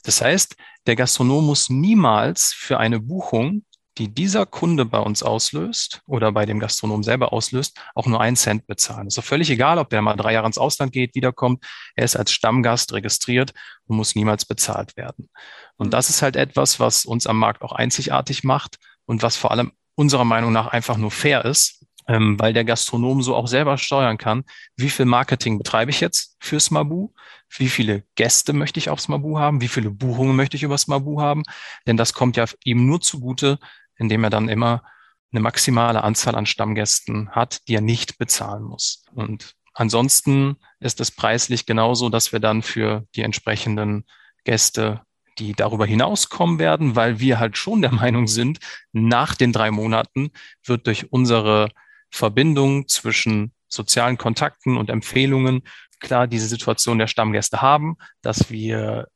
[0.03, 3.65] Das heißt, der Gastronom muss niemals für eine Buchung,
[3.97, 8.37] die dieser Kunde bei uns auslöst oder bei dem Gastronom selber auslöst, auch nur einen
[8.37, 9.07] Cent bezahlen.
[9.07, 11.63] Ist völlig egal, ob der mal drei Jahre ins Ausland geht, wiederkommt.
[11.95, 13.53] Er ist als Stammgast registriert
[13.85, 15.29] und muss niemals bezahlt werden.
[15.75, 15.91] Und mhm.
[15.91, 19.73] das ist halt etwas, was uns am Markt auch einzigartig macht und was vor allem
[19.95, 24.17] unserer Meinung nach einfach nur fair ist, ähm, weil der Gastronom so auch selber steuern
[24.17, 24.43] kann,
[24.77, 27.09] wie viel Marketing betreibe ich jetzt fürs Mabu,
[27.57, 31.21] wie viele Gäste möchte ich aufs Mabu haben, wie viele Buchungen möchte ich übers Mabu
[31.21, 31.43] haben,
[31.87, 33.59] denn das kommt ja ihm nur zugute,
[34.01, 34.83] indem er dann immer
[35.31, 39.05] eine maximale Anzahl an Stammgästen hat, die er nicht bezahlen muss.
[39.13, 44.05] Und ansonsten ist es preislich genauso, dass wir dann für die entsprechenden
[44.43, 45.01] Gäste
[45.39, 48.59] die darüber hinauskommen werden, weil wir halt schon der Meinung sind,
[48.91, 50.31] nach den drei Monaten
[50.65, 51.69] wird durch unsere
[52.09, 55.63] Verbindung zwischen sozialen Kontakten und Empfehlungen
[56.01, 59.07] klar diese Situation der Stammgäste haben, dass wir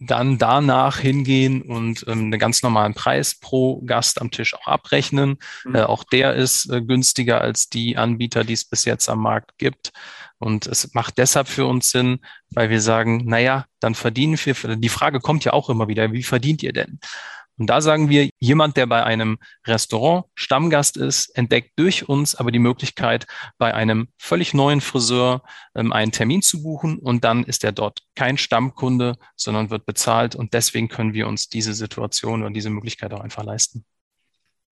[0.00, 5.36] dann danach hingehen und ähm, einen ganz normalen Preis pro Gast am Tisch auch abrechnen.
[5.64, 5.74] Mhm.
[5.74, 9.58] Äh, auch der ist äh, günstiger als die Anbieter, die es bis jetzt am Markt
[9.58, 9.92] gibt.
[10.38, 14.88] Und es macht deshalb für uns Sinn, weil wir sagen, naja, dann verdienen wir, die
[14.88, 16.98] Frage kommt ja auch immer wieder, wie verdient ihr denn?
[17.60, 22.52] Und da sagen wir, jemand, der bei einem Restaurant Stammgast ist, entdeckt durch uns aber
[22.52, 23.26] die Möglichkeit,
[23.58, 25.42] bei einem völlig neuen Friseur
[25.74, 30.34] ähm, einen Termin zu buchen und dann ist er dort kein Stammkunde, sondern wird bezahlt
[30.34, 33.84] und deswegen können wir uns diese Situation oder diese Möglichkeit auch einfach leisten.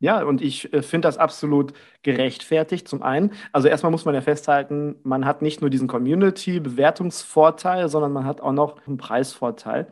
[0.01, 2.89] Ja, und ich äh, finde das absolut gerechtfertigt.
[2.89, 8.13] Zum einen, also erstmal muss man ja festhalten, man hat nicht nur diesen Community-Bewertungsvorteil, sondern
[8.13, 9.89] man hat auch noch einen Preisvorteil.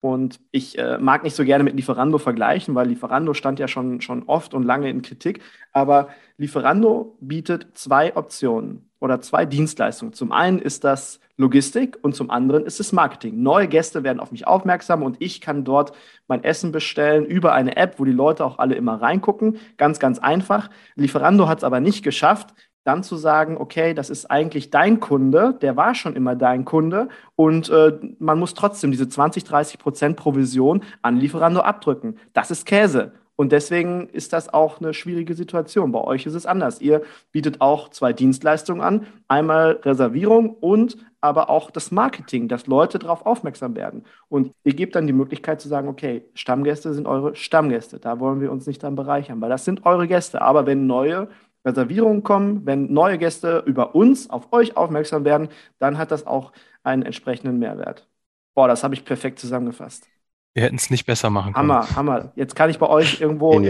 [0.00, 4.00] Und ich äh, mag nicht so gerne mit Lieferando vergleichen, weil Lieferando stand ja schon,
[4.00, 5.42] schon oft und lange in Kritik.
[5.72, 6.08] Aber
[6.38, 10.14] Lieferando bietet zwei Optionen oder zwei Dienstleistungen.
[10.14, 13.42] Zum einen ist das Logistik und zum anderen ist es Marketing.
[13.42, 15.92] Neue Gäste werden auf mich aufmerksam und ich kann dort
[16.28, 19.58] mein Essen bestellen über eine App, wo die Leute auch alle immer reingucken.
[19.78, 20.70] Ganz, ganz einfach.
[20.96, 25.58] Lieferando hat es aber nicht geschafft, dann zu sagen, okay, das ist eigentlich dein Kunde,
[25.60, 30.16] der war schon immer dein Kunde und äh, man muss trotzdem diese 20, 30 Prozent
[30.16, 32.16] Provision an Lieferando abdrücken.
[32.32, 33.12] Das ist Käse.
[33.40, 35.92] Und deswegen ist das auch eine schwierige Situation.
[35.92, 36.82] Bei euch ist es anders.
[36.82, 37.00] Ihr
[37.32, 39.06] bietet auch zwei Dienstleistungen an.
[39.28, 44.04] Einmal Reservierung und aber auch das Marketing, dass Leute darauf aufmerksam werden.
[44.28, 47.98] Und ihr gebt dann die Möglichkeit zu sagen, okay, Stammgäste sind eure Stammgäste.
[47.98, 50.42] Da wollen wir uns nicht dran bereichern, weil das sind eure Gäste.
[50.42, 51.28] Aber wenn neue
[51.64, 56.52] Reservierungen kommen, wenn neue Gäste über uns auf euch aufmerksam werden, dann hat das auch
[56.82, 58.08] einen entsprechenden Mehrwert.
[58.54, 60.06] Boah, das habe ich perfekt zusammengefasst.
[60.54, 61.70] Wir hätten es nicht besser machen können.
[61.70, 62.32] Hammer, Hammer.
[62.34, 63.64] Jetzt kann ich bei euch irgendwo in,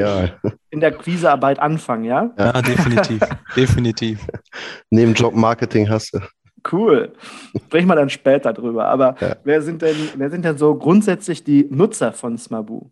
[0.70, 2.32] in der Quisearbeit anfangen, ja?
[2.38, 3.20] Ja, definitiv.
[3.56, 4.26] definitiv.
[4.88, 6.20] Neben Job Marketing hast du.
[6.70, 7.12] Cool.
[7.66, 8.86] Sprechen wir dann später drüber.
[8.86, 9.36] Aber ja.
[9.44, 12.90] wer, sind denn, wer sind denn so grundsätzlich die Nutzer von Smabu?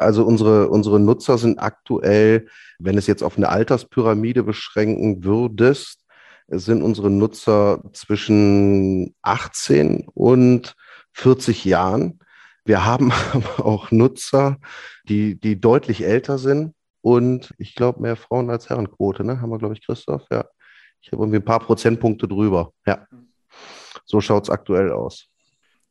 [0.00, 6.04] Also unsere, unsere Nutzer sind aktuell, wenn es jetzt auf eine Alterspyramide beschränken würdest,
[6.48, 10.74] sind unsere Nutzer zwischen 18 und
[11.12, 12.18] 40 Jahren.
[12.64, 14.58] Wir haben aber auch Nutzer,
[15.04, 19.40] die, die deutlich älter sind und ich glaube mehr Frauen als Herrenquote, ne?
[19.40, 20.24] Haben wir, glaube ich, Christoph?
[20.30, 20.44] Ja.
[21.00, 22.72] Ich habe irgendwie ein paar Prozentpunkte drüber.
[22.86, 23.06] Ja.
[24.04, 25.29] So schaut es aktuell aus.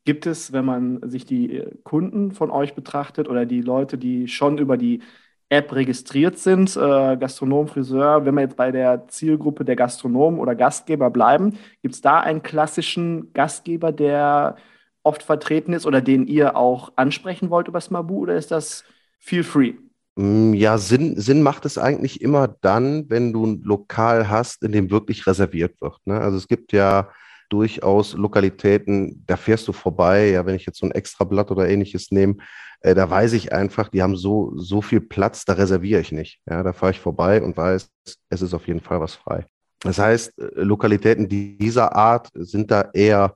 [0.09, 4.27] Gibt es, wenn man sich die äh, Kunden von euch betrachtet oder die Leute, die
[4.27, 5.03] schon über die
[5.49, 10.55] App registriert sind, äh, Gastronom, Friseur, wenn wir jetzt bei der Zielgruppe der Gastronomen oder
[10.55, 14.55] Gastgeber bleiben, gibt es da einen klassischen Gastgeber, der
[15.03, 18.85] oft vertreten ist oder den ihr auch ansprechen wollt über Smabu oder ist das
[19.19, 19.75] feel free?
[20.15, 24.71] Mm, ja, Sinn, Sinn macht es eigentlich immer dann, wenn du ein Lokal hast, in
[24.71, 25.99] dem wirklich reserviert wird.
[26.05, 26.19] Ne?
[26.19, 27.09] Also es gibt ja
[27.49, 32.11] durchaus Lokalitäten, da fährst du vorbei, ja, wenn ich jetzt so ein Extrablatt oder ähnliches
[32.11, 32.37] nehme,
[32.81, 36.39] äh, da weiß ich einfach, die haben so, so viel Platz, da reserviere ich nicht.
[36.49, 37.89] Ja, da fahre ich vorbei und weiß,
[38.29, 39.45] es ist auf jeden Fall was frei.
[39.81, 43.35] Das heißt, äh, Lokalitäten dieser Art sind da eher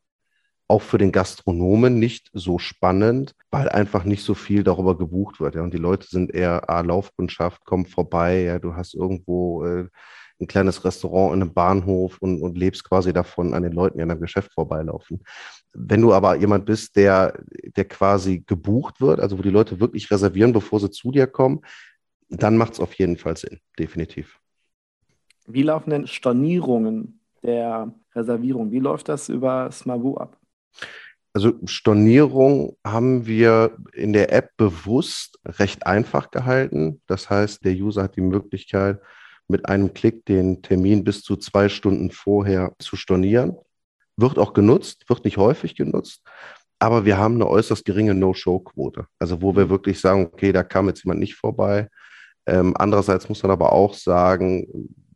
[0.68, 5.56] auch für den Gastronomen nicht so spannend, weil einfach nicht so viel darüber gebucht wird.
[5.56, 5.62] Ja.
[5.62, 9.88] Und die Leute sind eher A, Laufkundschaft, kommen vorbei, ja, du hast irgendwo äh,
[10.40, 14.04] ein kleines Restaurant in einem Bahnhof und, und lebst quasi davon, an den Leuten, die
[14.04, 15.24] an deinem Geschäft vorbeilaufen.
[15.74, 17.40] Wenn du aber jemand bist, der,
[17.76, 21.62] der quasi gebucht wird, also wo die Leute wirklich reservieren, bevor sie zu dir kommen,
[22.30, 24.40] dann macht es auf jeden Fall Sinn, definitiv.
[25.46, 28.72] Wie laufen denn Stornierungen der Reservierung?
[28.72, 30.38] Wie läuft das über Smabu ab?
[31.34, 37.02] Also Stornierung haben wir in der App bewusst recht einfach gehalten.
[37.08, 39.02] Das heißt, der User hat die Möglichkeit,
[39.48, 43.56] mit einem Klick den Termin bis zu zwei Stunden vorher zu stornieren.
[44.18, 46.22] Wird auch genutzt, wird nicht häufig genutzt,
[46.80, 49.06] aber wir haben eine äußerst geringe No-Show-Quote.
[49.20, 51.88] Also wo wir wirklich sagen, okay, da kam jetzt jemand nicht vorbei.
[52.46, 54.68] Ähm, andererseits muss man aber auch sagen,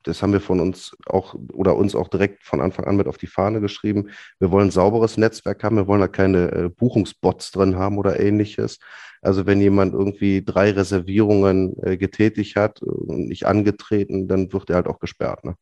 [0.08, 3.18] das haben wir von uns auch oder uns auch direkt von Anfang an mit auf
[3.18, 4.10] die Fahne geschrieben.
[4.40, 8.80] Wir wollen sauberes Netzwerk haben, wir wollen da keine äh, Buchungsbots drin haben oder ähnliches.
[9.22, 14.78] Also wenn jemand irgendwie drei Reservierungen äh, getätigt hat und nicht angetreten, dann wird er
[14.78, 15.44] halt auch gesperrt.
[15.44, 15.56] Ne?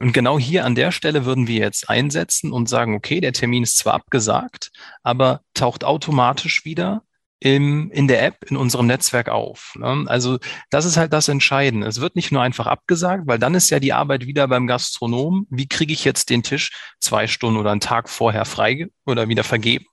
[0.00, 3.62] Und genau hier an der Stelle würden wir jetzt einsetzen und sagen, okay, der Termin
[3.62, 4.70] ist zwar abgesagt,
[5.02, 7.02] aber taucht automatisch wieder
[7.44, 9.74] im, in der App, in unserem Netzwerk auf.
[9.76, 10.06] Ne?
[10.06, 10.38] Also
[10.70, 11.86] das ist halt das Entscheidende.
[11.86, 15.46] Es wird nicht nur einfach abgesagt, weil dann ist ja die Arbeit wieder beim Gastronom.
[15.50, 19.44] Wie kriege ich jetzt den Tisch zwei Stunden oder einen Tag vorher frei oder wieder
[19.44, 19.84] vergeben?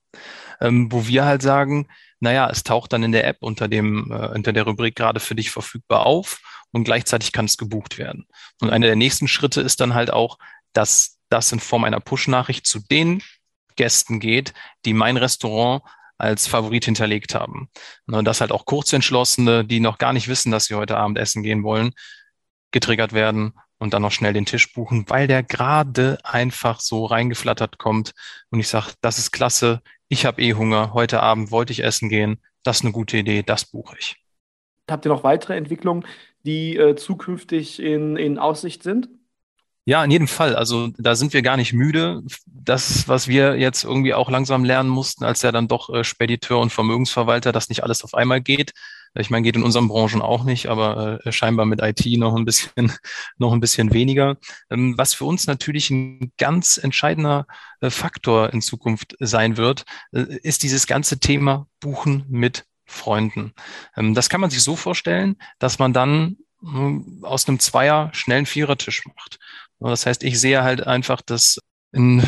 [0.62, 1.90] Ähm, wo wir halt sagen,
[2.22, 5.36] naja, es taucht dann in der App unter dem, äh, unter der Rubrik gerade für
[5.36, 6.40] dich verfügbar auf
[6.72, 8.28] und gleichzeitig kann es gebucht werden.
[8.62, 10.38] Und einer der nächsten Schritte ist dann halt auch,
[10.72, 13.22] dass das in Form einer Push-Nachricht zu den
[13.76, 14.54] Gästen geht,
[14.86, 15.84] die mein Restaurant
[16.22, 17.70] als Favorit hinterlegt haben.
[18.06, 21.42] Und dass halt auch Kurzentschlossene, die noch gar nicht wissen, dass sie heute Abend essen
[21.42, 21.92] gehen wollen,
[22.72, 27.80] getriggert werden und dann noch schnell den Tisch buchen, weil der gerade einfach so reingeflattert
[27.80, 28.14] kommt
[28.52, 32.08] und ich sage, das ist klasse, ich habe eh Hunger, heute Abend wollte ich essen
[32.08, 34.18] gehen, das ist eine gute Idee, das buche ich.
[34.90, 36.06] Habt ihr noch weitere Entwicklungen,
[36.44, 39.10] die äh, zukünftig in, in Aussicht sind?
[39.86, 40.56] Ja, in jedem Fall.
[40.56, 42.22] Also da sind wir gar nicht müde.
[42.46, 46.60] Das, was wir jetzt irgendwie auch langsam lernen mussten, als ja dann doch äh, Spediteur
[46.60, 48.74] und Vermögensverwalter, dass nicht alles auf einmal geht.
[49.16, 52.46] Ich meine, geht in unseren Branchen auch nicht, aber äh, scheinbar mit IT noch ein
[52.46, 52.94] bisschen,
[53.38, 54.38] noch ein bisschen weniger.
[54.70, 57.46] Ähm, was für uns natürlich ein ganz entscheidender
[57.82, 63.54] äh, Faktor in Zukunft sein wird, äh, ist dieses ganze Thema Buchen mit Freunden.
[63.98, 68.46] Ähm, das kann man sich so vorstellen, dass man dann hm, aus einem Zweier schnellen
[68.46, 69.40] Vierertisch macht.
[69.90, 71.60] Das heißt, ich sehe halt einfach, dass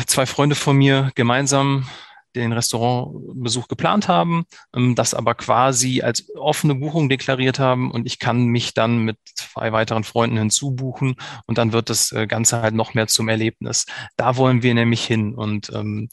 [0.06, 1.86] zwei Freunde von mir gemeinsam
[2.34, 8.18] den Restaurantbesuch geplant haben, ähm, das aber quasi als offene Buchung deklariert haben und ich
[8.18, 12.74] kann mich dann mit zwei weiteren Freunden hinzubuchen und dann wird das äh, Ganze halt
[12.74, 13.86] noch mehr zum Erlebnis.
[14.16, 16.08] Da wollen wir nämlich hin und ähm,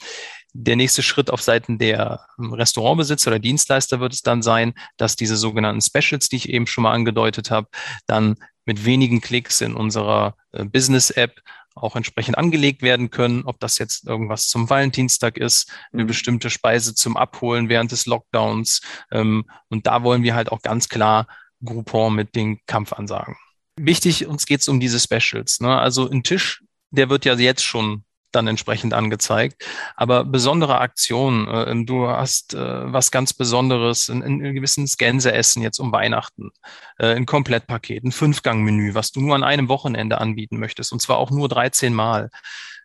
[0.53, 5.15] der nächste Schritt auf Seiten der ähm, Restaurantbesitzer oder Dienstleister wird es dann sein, dass
[5.15, 7.67] diese sogenannten Specials, die ich eben schon mal angedeutet habe,
[8.05, 11.41] dann mit wenigen Klicks in unserer äh, Business-App
[11.75, 16.07] auch entsprechend angelegt werden können, ob das jetzt irgendwas zum Valentinstag ist, eine mhm.
[16.07, 18.81] bestimmte Speise zum Abholen während des Lockdowns.
[19.11, 21.27] Ähm, und da wollen wir halt auch ganz klar
[21.63, 23.37] Groupon mit den Kampfansagen.
[23.77, 25.59] Wichtig, uns geht es um diese Specials.
[25.59, 25.79] Ne?
[25.79, 29.63] Also ein Tisch, der wird ja jetzt schon dann entsprechend angezeigt.
[29.95, 35.79] Aber besondere Aktionen, äh, du hast äh, was ganz Besonderes, ein, ein gewisses Gänseessen jetzt
[35.79, 36.51] um Weihnachten,
[36.97, 41.17] äh, ein Komplettpaket, ein Fünfgang-Menü, was du nur an einem Wochenende anbieten möchtest und zwar
[41.17, 42.29] auch nur 13 Mal.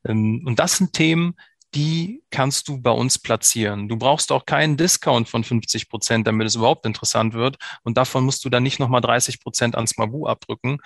[0.04, 1.34] Ähm, und das sind Themen,
[1.74, 3.88] die kannst du bei uns platzieren.
[3.88, 7.56] Du brauchst auch keinen Discount von 50 Prozent, damit es überhaupt interessant wird.
[7.82, 10.78] Und davon musst du dann nicht nochmal 30 Prozent ans Mabu abdrücken,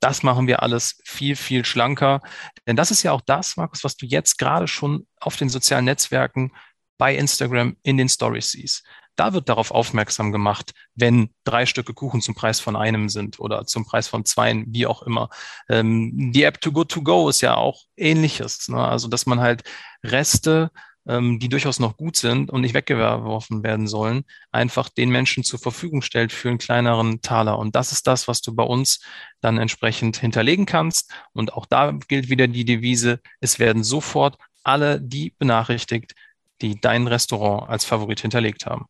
[0.00, 2.20] das machen wir alles viel, viel schlanker.
[2.66, 5.84] Denn das ist ja auch das, Markus, was du jetzt gerade schon auf den sozialen
[5.84, 6.52] Netzwerken
[6.98, 8.84] bei Instagram in den Stories siehst.
[9.16, 13.66] Da wird darauf aufmerksam gemacht, wenn drei Stücke Kuchen zum Preis von einem sind oder
[13.66, 15.28] zum Preis von zweien, wie auch immer.
[15.68, 18.68] Ähm, die App To Go To Go ist ja auch ähnliches.
[18.68, 18.78] Ne?
[18.78, 19.64] Also, dass man halt
[20.02, 20.70] Reste
[21.10, 26.02] die durchaus noch gut sind und nicht weggeworfen werden sollen, einfach den Menschen zur Verfügung
[26.02, 27.58] stellt für einen kleineren Taler.
[27.58, 29.02] Und das ist das, was du bei uns
[29.40, 31.12] dann entsprechend hinterlegen kannst.
[31.32, 36.14] Und auch da gilt wieder die Devise, es werden sofort alle die benachrichtigt,
[36.60, 38.86] die dein Restaurant als Favorit hinterlegt haben.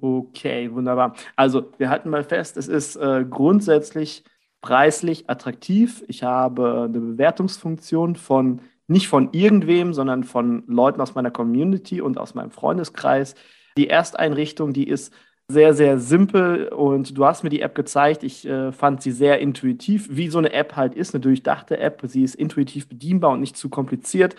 [0.00, 1.14] Okay, wunderbar.
[1.36, 4.24] Also wir halten mal fest, es ist äh, grundsätzlich
[4.60, 6.04] preislich attraktiv.
[6.08, 12.18] Ich habe eine Bewertungsfunktion von nicht von irgendwem, sondern von Leuten aus meiner Community und
[12.18, 13.34] aus meinem Freundeskreis.
[13.76, 15.12] Die Ersteinrichtung, die ist
[15.48, 18.22] sehr, sehr simpel und du hast mir die App gezeigt.
[18.24, 22.00] Ich äh, fand sie sehr intuitiv, wie so eine App halt ist, eine durchdachte App.
[22.04, 24.34] Sie ist intuitiv bedienbar und nicht zu kompliziert.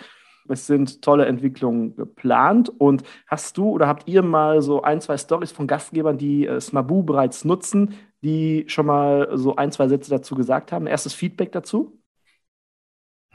[0.49, 2.69] Es sind tolle Entwicklungen geplant.
[2.77, 6.59] Und hast du oder habt ihr mal so ein, zwei Stories von Gastgebern, die äh,
[6.59, 10.87] Smabu bereits nutzen, die schon mal so ein, zwei Sätze dazu gesagt haben?
[10.87, 12.01] Erstes Feedback dazu?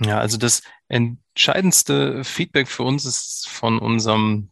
[0.05, 4.51] Ja, also das entscheidendste Feedback für uns ist von unserem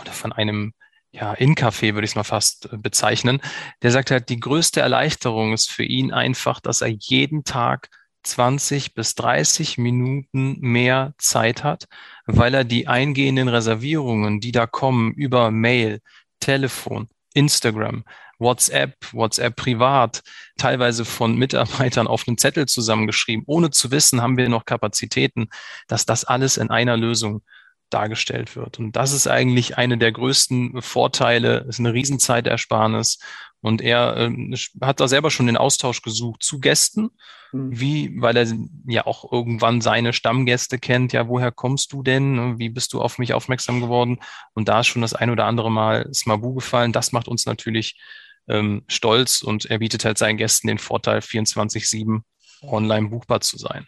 [0.00, 0.72] oder von einem
[1.10, 3.40] ja, In-Café würde ich es mal fast äh, bezeichnen.
[3.82, 7.88] Der sagt halt, die größte Erleichterung ist für ihn einfach, dass er jeden Tag
[8.22, 11.86] 20 bis 30 Minuten mehr Zeit hat,
[12.26, 16.00] weil er die eingehenden Reservierungen, die da kommen über Mail,
[16.40, 18.04] Telefon, Instagram,
[18.38, 20.22] WhatsApp, WhatsApp privat,
[20.58, 25.48] teilweise von Mitarbeitern auf einem Zettel zusammengeschrieben, ohne zu wissen, haben wir noch Kapazitäten,
[25.88, 27.42] dass das alles in einer Lösung
[27.90, 28.78] dargestellt wird.
[28.78, 33.18] Und das ist eigentlich eine der größten Vorteile, ist eine Riesenzeitersparnis
[33.60, 37.10] und er äh, hat da selber schon den Austausch gesucht zu Gästen,
[37.52, 37.80] mhm.
[37.80, 38.46] wie, weil er
[38.86, 41.12] ja auch irgendwann seine Stammgäste kennt.
[41.12, 42.58] Ja, woher kommst du denn?
[42.58, 44.18] Wie bist du auf mich aufmerksam geworden?
[44.54, 46.92] Und da ist schon das ein oder andere Mal Smabu gefallen.
[46.92, 47.98] Das macht uns natürlich
[48.48, 52.20] ähm, stolz und er bietet halt seinen Gästen den Vorteil, 24-7
[52.62, 53.86] online buchbar zu sein.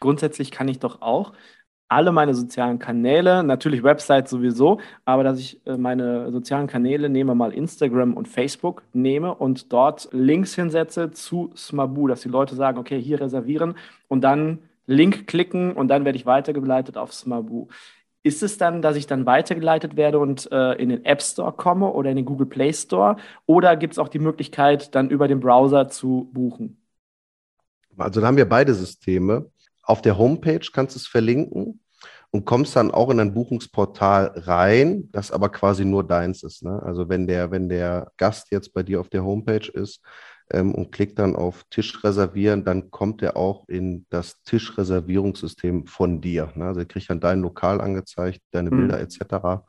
[0.00, 1.32] Grundsätzlich kann ich doch auch
[1.88, 7.34] alle meine sozialen Kanäle, natürlich Website sowieso, aber dass ich äh, meine sozialen Kanäle nehme,
[7.34, 12.78] mal Instagram und Facebook nehme und dort Links hinsetze zu Smabu, dass die Leute sagen,
[12.78, 13.74] okay, hier reservieren
[14.08, 17.68] und dann Link klicken und dann werde ich weitergeleitet auf Smabu.
[18.24, 21.92] Ist es dann, dass ich dann weitergeleitet werde und äh, in den App Store komme
[21.92, 23.16] oder in den Google Play Store?
[23.44, 26.80] Oder gibt es auch die Möglichkeit, dann über den Browser zu buchen?
[27.98, 29.50] Also da haben wir beide Systeme.
[29.82, 31.80] Auf der Homepage kannst du es verlinken
[32.30, 36.62] und kommst dann auch in ein Buchungsportal rein, das aber quasi nur deins ist.
[36.62, 36.82] Ne?
[36.82, 40.00] Also wenn der, wenn der Gast jetzt bei dir auf der Homepage ist
[40.54, 46.20] ähm, und klickt dann auf Tisch reservieren, dann kommt er auch in das Tischreservierungssystem von
[46.20, 46.52] dir.
[46.54, 46.66] Ne?
[46.66, 48.76] Also er kriegt dann dein Lokal angezeigt, deine mhm.
[48.76, 49.64] Bilder etc.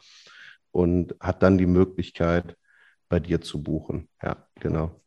[0.71, 2.56] und hat dann die Möglichkeit,
[3.08, 4.10] bei dir zu buchen.
[4.21, 5.00] Ja, genau.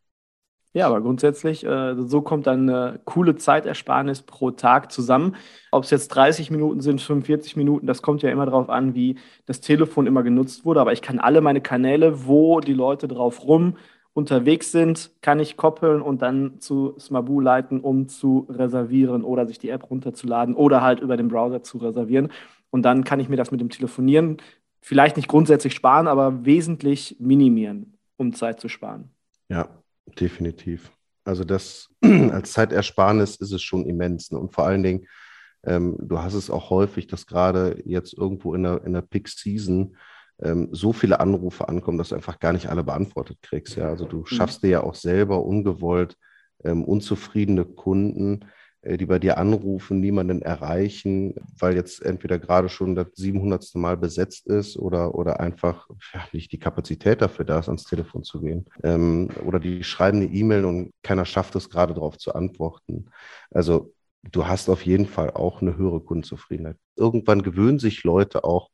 [0.71, 5.35] Ja, aber grundsätzlich, äh, so kommt dann eine coole Zeitersparnis pro Tag zusammen.
[5.71, 9.17] Ob es jetzt 30 Minuten sind, 45 Minuten, das kommt ja immer darauf an, wie
[9.47, 10.79] das Telefon immer genutzt wurde.
[10.79, 13.77] Aber ich kann alle meine Kanäle, wo die Leute drauf rum
[14.13, 19.59] unterwegs sind, kann ich koppeln und dann zu Smabu leiten, um zu reservieren oder sich
[19.59, 22.31] die App runterzuladen oder halt über den Browser zu reservieren.
[22.69, 24.37] Und dann kann ich mir das mit dem Telefonieren
[24.81, 29.09] vielleicht nicht grundsätzlich sparen, aber wesentlich minimieren, um Zeit zu sparen.
[29.49, 29.69] Ja,
[30.15, 30.91] Definitiv.
[31.23, 34.31] Also das als Zeitersparnis ist es schon immens.
[34.31, 34.39] Ne?
[34.39, 35.07] Und vor allen Dingen,
[35.63, 39.95] ähm, du hast es auch häufig, dass gerade jetzt irgendwo in der, in der Peak-Season
[40.41, 43.75] ähm, so viele Anrufe ankommen, dass du einfach gar nicht alle beantwortet kriegst.
[43.75, 43.89] Ja?
[43.89, 44.25] Also du mhm.
[44.25, 46.15] schaffst dir ja auch selber ungewollt
[46.63, 48.45] ähm, unzufriedene Kunden,
[48.81, 53.75] äh, die bei dir anrufen, niemanden erreichen, weil jetzt entweder gerade schon das 700.
[53.75, 58.23] Mal besetzt ist oder, oder einfach ja, nicht die Kapazität dafür da ist, ans Telefon
[58.23, 58.65] zu gehen.
[58.83, 63.07] Ähm, oder die schreiben eine E-Mail und keiner schafft es gerade darauf zu antworten.
[63.51, 66.77] Also du hast auf jeden Fall auch eine höhere Kundenzufriedenheit.
[66.95, 68.69] Irgendwann gewöhnen sich Leute auch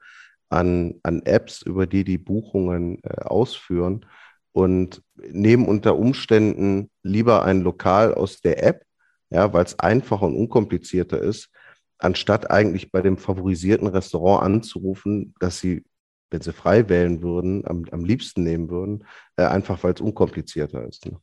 [0.50, 4.06] an, an Apps, über die die Buchungen äh, ausführen
[4.52, 8.86] und nehmen unter Umständen lieber ein Lokal aus der App,
[9.30, 11.50] ja, weil es einfacher und unkomplizierter ist,
[11.98, 15.84] anstatt eigentlich bei dem favorisierten Restaurant anzurufen, dass sie,
[16.30, 19.06] wenn sie frei wählen würden, am, am liebsten nehmen würden,
[19.36, 21.06] äh, einfach weil es unkomplizierter ist.
[21.06, 21.20] Ne?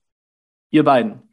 [0.71, 1.32] Ihr beiden,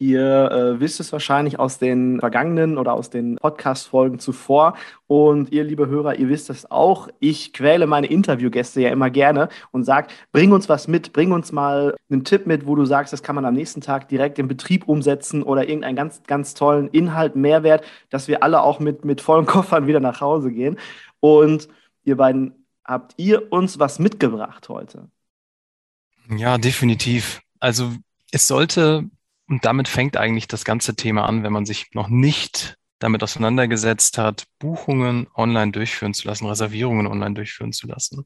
[0.00, 4.76] Ihr äh, wisst es wahrscheinlich aus den vergangenen oder aus den Podcast-Folgen zuvor.
[5.08, 7.08] Und ihr, liebe Hörer, ihr wisst es auch.
[7.18, 11.50] Ich quäle meine Interviewgäste ja immer gerne und sage, bring uns was mit, bring uns
[11.50, 14.46] mal einen Tipp mit, wo du sagst, das kann man am nächsten Tag direkt im
[14.46, 19.20] Betrieb umsetzen oder irgendeinen ganz, ganz tollen Inhalt, Mehrwert, dass wir alle auch mit, mit
[19.20, 20.78] vollen Koffern wieder nach Hause gehen.
[21.18, 21.68] Und
[22.04, 25.08] ihr beiden, habt ihr uns was mitgebracht heute?
[26.36, 27.40] Ja, definitiv.
[27.58, 27.90] Also
[28.30, 29.10] es sollte
[29.48, 34.18] und damit fängt eigentlich das ganze Thema an, wenn man sich noch nicht damit auseinandergesetzt
[34.18, 38.24] hat, Buchungen online durchführen zu lassen, Reservierungen online durchführen zu lassen.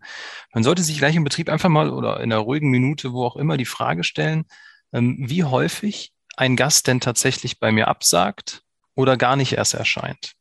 [0.54, 3.36] Man sollte sich gleich im Betrieb einfach mal oder in einer ruhigen Minute, wo auch
[3.36, 4.44] immer, die Frage stellen,
[4.92, 8.62] ähm, wie häufig ein Gast denn tatsächlich bei mir absagt
[8.94, 10.32] oder gar nicht erst erscheint.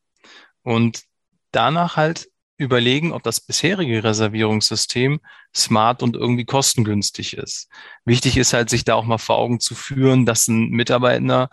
[0.62, 1.02] Und
[1.50, 5.20] danach halt überlegen, ob das bisherige Reservierungssystem
[5.54, 7.68] smart und irgendwie kostengünstig ist.
[8.04, 11.48] Wichtig ist halt, sich da auch mal vor Augen zu führen, dass ein Mitarbeiter,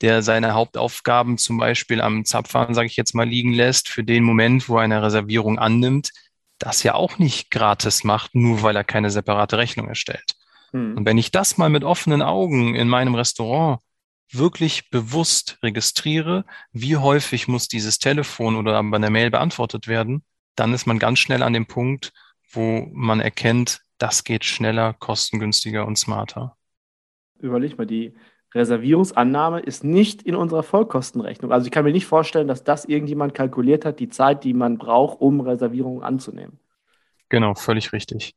[0.00, 4.24] der seine Hauptaufgaben zum Beispiel am Zapfhahn, sage ich jetzt mal, liegen lässt, für den
[4.24, 6.10] Moment, wo er eine Reservierung annimmt,
[6.58, 10.34] das ja auch nicht gratis macht, nur weil er keine separate Rechnung erstellt.
[10.72, 10.96] Hm.
[10.96, 13.80] Und wenn ich das mal mit offenen Augen in meinem Restaurant
[14.30, 20.24] wirklich bewusst registriere, wie häufig muss dieses Telefon oder bei der Mail beantwortet werden,
[20.56, 22.12] dann ist man ganz schnell an dem Punkt,
[22.52, 26.56] wo man erkennt, das geht schneller, kostengünstiger und smarter.
[27.38, 28.14] Überleg mal, die
[28.54, 31.52] Reservierungsannahme ist nicht in unserer Vollkostenrechnung.
[31.52, 34.78] Also ich kann mir nicht vorstellen, dass das irgendjemand kalkuliert hat, die Zeit, die man
[34.78, 36.60] braucht, um Reservierungen anzunehmen.
[37.28, 38.36] Genau, völlig richtig.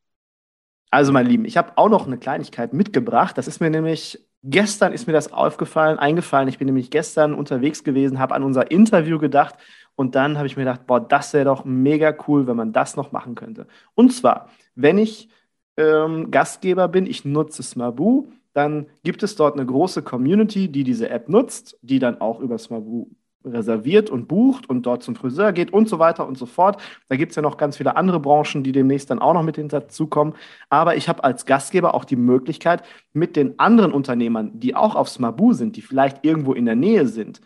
[0.90, 3.36] Also, meine Lieben, ich habe auch noch eine Kleinigkeit mitgebracht.
[3.36, 6.48] Das ist mir nämlich gestern ist mir das aufgefallen, eingefallen.
[6.48, 9.56] Ich bin nämlich gestern unterwegs gewesen, habe an unser Interview gedacht
[9.98, 12.94] und dann habe ich mir gedacht, boah, das wäre doch mega cool, wenn man das
[12.94, 13.66] noch machen könnte.
[13.96, 15.28] Und zwar, wenn ich
[15.76, 21.10] ähm, Gastgeber bin, ich nutze Smabu, dann gibt es dort eine große Community, die diese
[21.10, 23.08] App nutzt, die dann auch über Smabu
[23.44, 26.80] reserviert und bucht und dort zum Friseur geht und so weiter und so fort.
[27.08, 29.56] Da gibt es ja noch ganz viele andere Branchen, die demnächst dann auch noch mit
[29.56, 30.34] hinzukommen.
[30.70, 35.08] Aber ich habe als Gastgeber auch die Möglichkeit, mit den anderen Unternehmern, die auch auf
[35.08, 37.40] Smabu sind, die vielleicht irgendwo in der Nähe sind,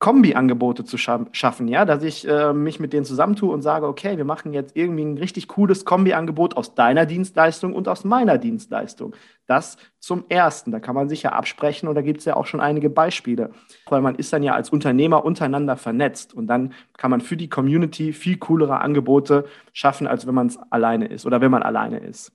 [0.00, 4.16] Kombi-Angebote zu scha schaffen, ja, dass ich äh, mich mit denen zusammentue und sage, okay,
[4.16, 9.16] wir machen jetzt irgendwie ein richtig cooles Kombi-Angebot aus deiner Dienstleistung und aus meiner Dienstleistung.
[9.46, 12.46] Das zum Ersten, da kann man sich ja absprechen und da gibt es ja auch
[12.46, 13.50] schon einige Beispiele,
[13.88, 17.48] weil man ist dann ja als Unternehmer untereinander vernetzt und dann kann man für die
[17.48, 21.98] Community viel coolere Angebote schaffen, als wenn man es alleine ist oder wenn man alleine
[21.98, 22.30] ist.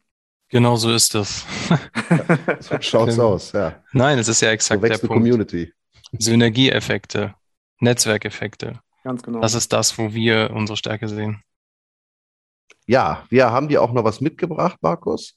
[0.49, 1.45] Genau so ist das.
[2.59, 3.75] so schaut es aus, ja.
[3.93, 5.13] Nein, es ist ja exakt so der Punkt.
[5.13, 5.71] Community.
[6.19, 7.33] Synergieeffekte.
[7.83, 8.79] Netzwerkeffekte.
[9.03, 9.41] Ganz genau.
[9.41, 11.43] Das ist das, wo wir unsere Stärke sehen.
[12.85, 15.35] Ja, wir haben dir auch noch was mitgebracht, Markus,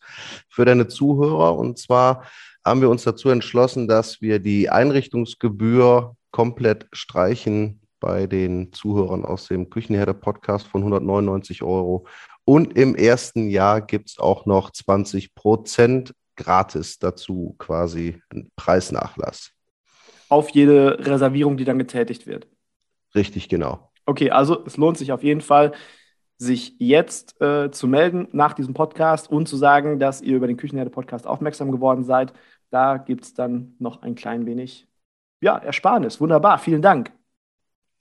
[0.48, 1.56] für deine Zuhörer.
[1.56, 2.24] Und zwar
[2.64, 9.46] haben wir uns dazu entschlossen, dass wir die Einrichtungsgebühr komplett streichen bei den Zuhörern aus
[9.46, 12.06] dem Küchenherde-Podcast von 199 Euro.
[12.44, 18.20] Und im ersten Jahr gibt es auch noch 20 Prozent gratis dazu, quasi
[18.56, 19.55] Preisnachlass
[20.28, 22.46] auf jede Reservierung, die dann getätigt wird.
[23.14, 23.90] Richtig, genau.
[24.04, 25.72] Okay, also es lohnt sich auf jeden Fall,
[26.38, 30.56] sich jetzt äh, zu melden nach diesem Podcast und zu sagen, dass ihr über den
[30.56, 32.32] Küchenherde-Podcast aufmerksam geworden seid.
[32.70, 34.86] Da gibt es dann noch ein klein wenig
[35.40, 36.20] ja, Ersparnis.
[36.20, 37.12] Wunderbar, vielen Dank.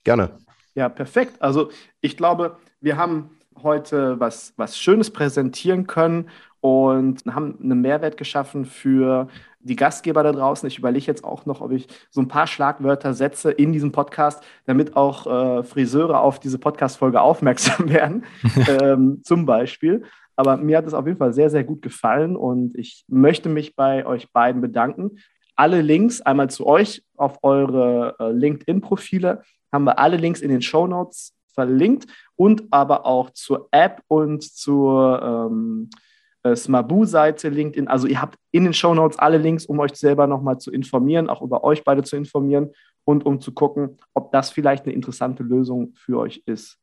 [0.04, 0.38] Gerne.
[0.74, 1.40] Ja, perfekt.
[1.40, 1.70] Also
[2.00, 3.30] ich glaube, wir haben
[3.62, 6.28] heute was, was Schönes präsentieren können
[6.66, 9.28] und haben einen Mehrwert geschaffen für
[9.60, 10.66] die Gastgeber da draußen.
[10.66, 14.42] Ich überlege jetzt auch noch, ob ich so ein paar Schlagwörter setze in diesem Podcast,
[14.64, 18.24] damit auch äh, Friseure auf diese Podcast-Folge aufmerksam werden,
[18.82, 20.02] ähm, zum Beispiel.
[20.34, 23.76] Aber mir hat es auf jeden Fall sehr, sehr gut gefallen und ich möchte mich
[23.76, 25.18] bei euch beiden bedanken.
[25.54, 29.42] Alle Links einmal zu euch auf eure äh, LinkedIn-Profile
[29.72, 34.42] haben wir alle Links in den Show Notes verlinkt und aber auch zur App und
[34.42, 36.06] zur ähm, äh,
[36.54, 37.88] Smabu-Seite, LinkedIn.
[37.88, 41.28] Also ihr habt in den Show Notes alle Links, um euch selber nochmal zu informieren,
[41.28, 42.70] auch über euch beide zu informieren
[43.04, 46.78] und um zu gucken, ob das vielleicht eine interessante Lösung für euch ist.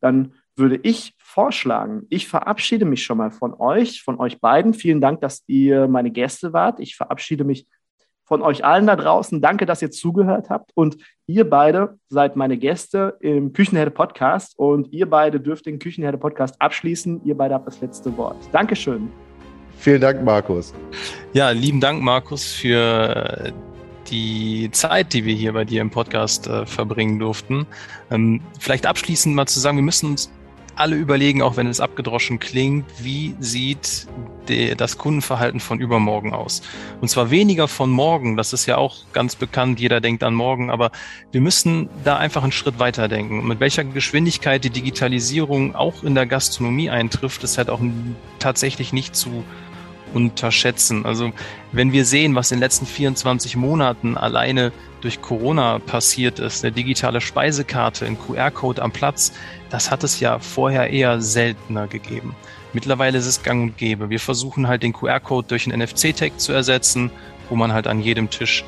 [0.00, 4.74] Dann würde ich vorschlagen, ich verabschiede mich schon mal von euch, von euch beiden.
[4.74, 6.80] Vielen Dank, dass ihr meine Gäste wart.
[6.80, 7.66] Ich verabschiede mich
[8.26, 9.40] von euch allen da draußen.
[9.40, 10.72] Danke, dass ihr zugehört habt.
[10.74, 14.58] Und ihr beide seid meine Gäste im Küchenherde Podcast.
[14.58, 17.22] Und ihr beide dürft den Küchenherde Podcast abschließen.
[17.24, 18.36] Ihr beide habt das letzte Wort.
[18.52, 19.10] Dankeschön.
[19.78, 20.74] Vielen Dank, Markus.
[21.32, 23.52] Ja, lieben Dank, Markus, für
[24.10, 27.66] die Zeit, die wir hier bei dir im Podcast äh, verbringen durften.
[28.10, 30.30] Ähm, vielleicht abschließend mal zu sagen, wir müssen uns
[30.76, 34.06] alle überlegen, auch wenn es abgedroschen klingt, wie sieht
[34.48, 36.62] die, das Kundenverhalten von übermorgen aus?
[37.00, 40.70] Und zwar weniger von morgen, das ist ja auch ganz bekannt, jeder denkt an morgen,
[40.70, 40.90] aber
[41.32, 43.46] wir müssen da einfach einen Schritt weiter denken.
[43.46, 47.80] Mit welcher Geschwindigkeit die Digitalisierung auch in der Gastronomie eintrifft, ist halt auch
[48.38, 49.44] tatsächlich nicht zu
[50.14, 51.04] unterschätzen.
[51.04, 51.32] Also
[51.72, 56.72] wenn wir sehen, was in den letzten 24 Monaten alleine durch Corona passiert ist, eine
[56.72, 59.32] digitale Speisekarte, ein QR-Code am Platz,
[59.70, 62.34] das hat es ja vorher eher seltener gegeben.
[62.72, 64.10] Mittlerweile ist es gang und gäbe.
[64.10, 67.10] Wir versuchen halt den QR-Code durch einen NFC-Tag zu ersetzen,
[67.48, 68.64] wo man halt an jedem Tisch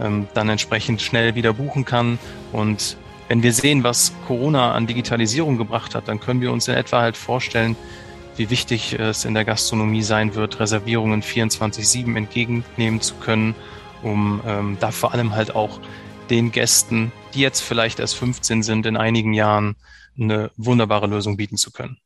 [0.00, 2.18] ähm, dann entsprechend schnell wieder buchen kann
[2.52, 2.96] und
[3.28, 7.02] wenn wir sehen, was Corona an Digitalisierung gebracht hat, dann können wir uns in etwa
[7.02, 7.76] halt vorstellen,
[8.38, 13.54] wie wichtig es in der Gastronomie sein wird, Reservierungen 24-7 entgegennehmen zu können,
[14.02, 15.80] um ähm, da vor allem halt auch
[16.30, 19.76] den Gästen, die jetzt vielleicht erst 15 sind, in einigen Jahren
[20.18, 21.98] eine wunderbare Lösung bieten zu können.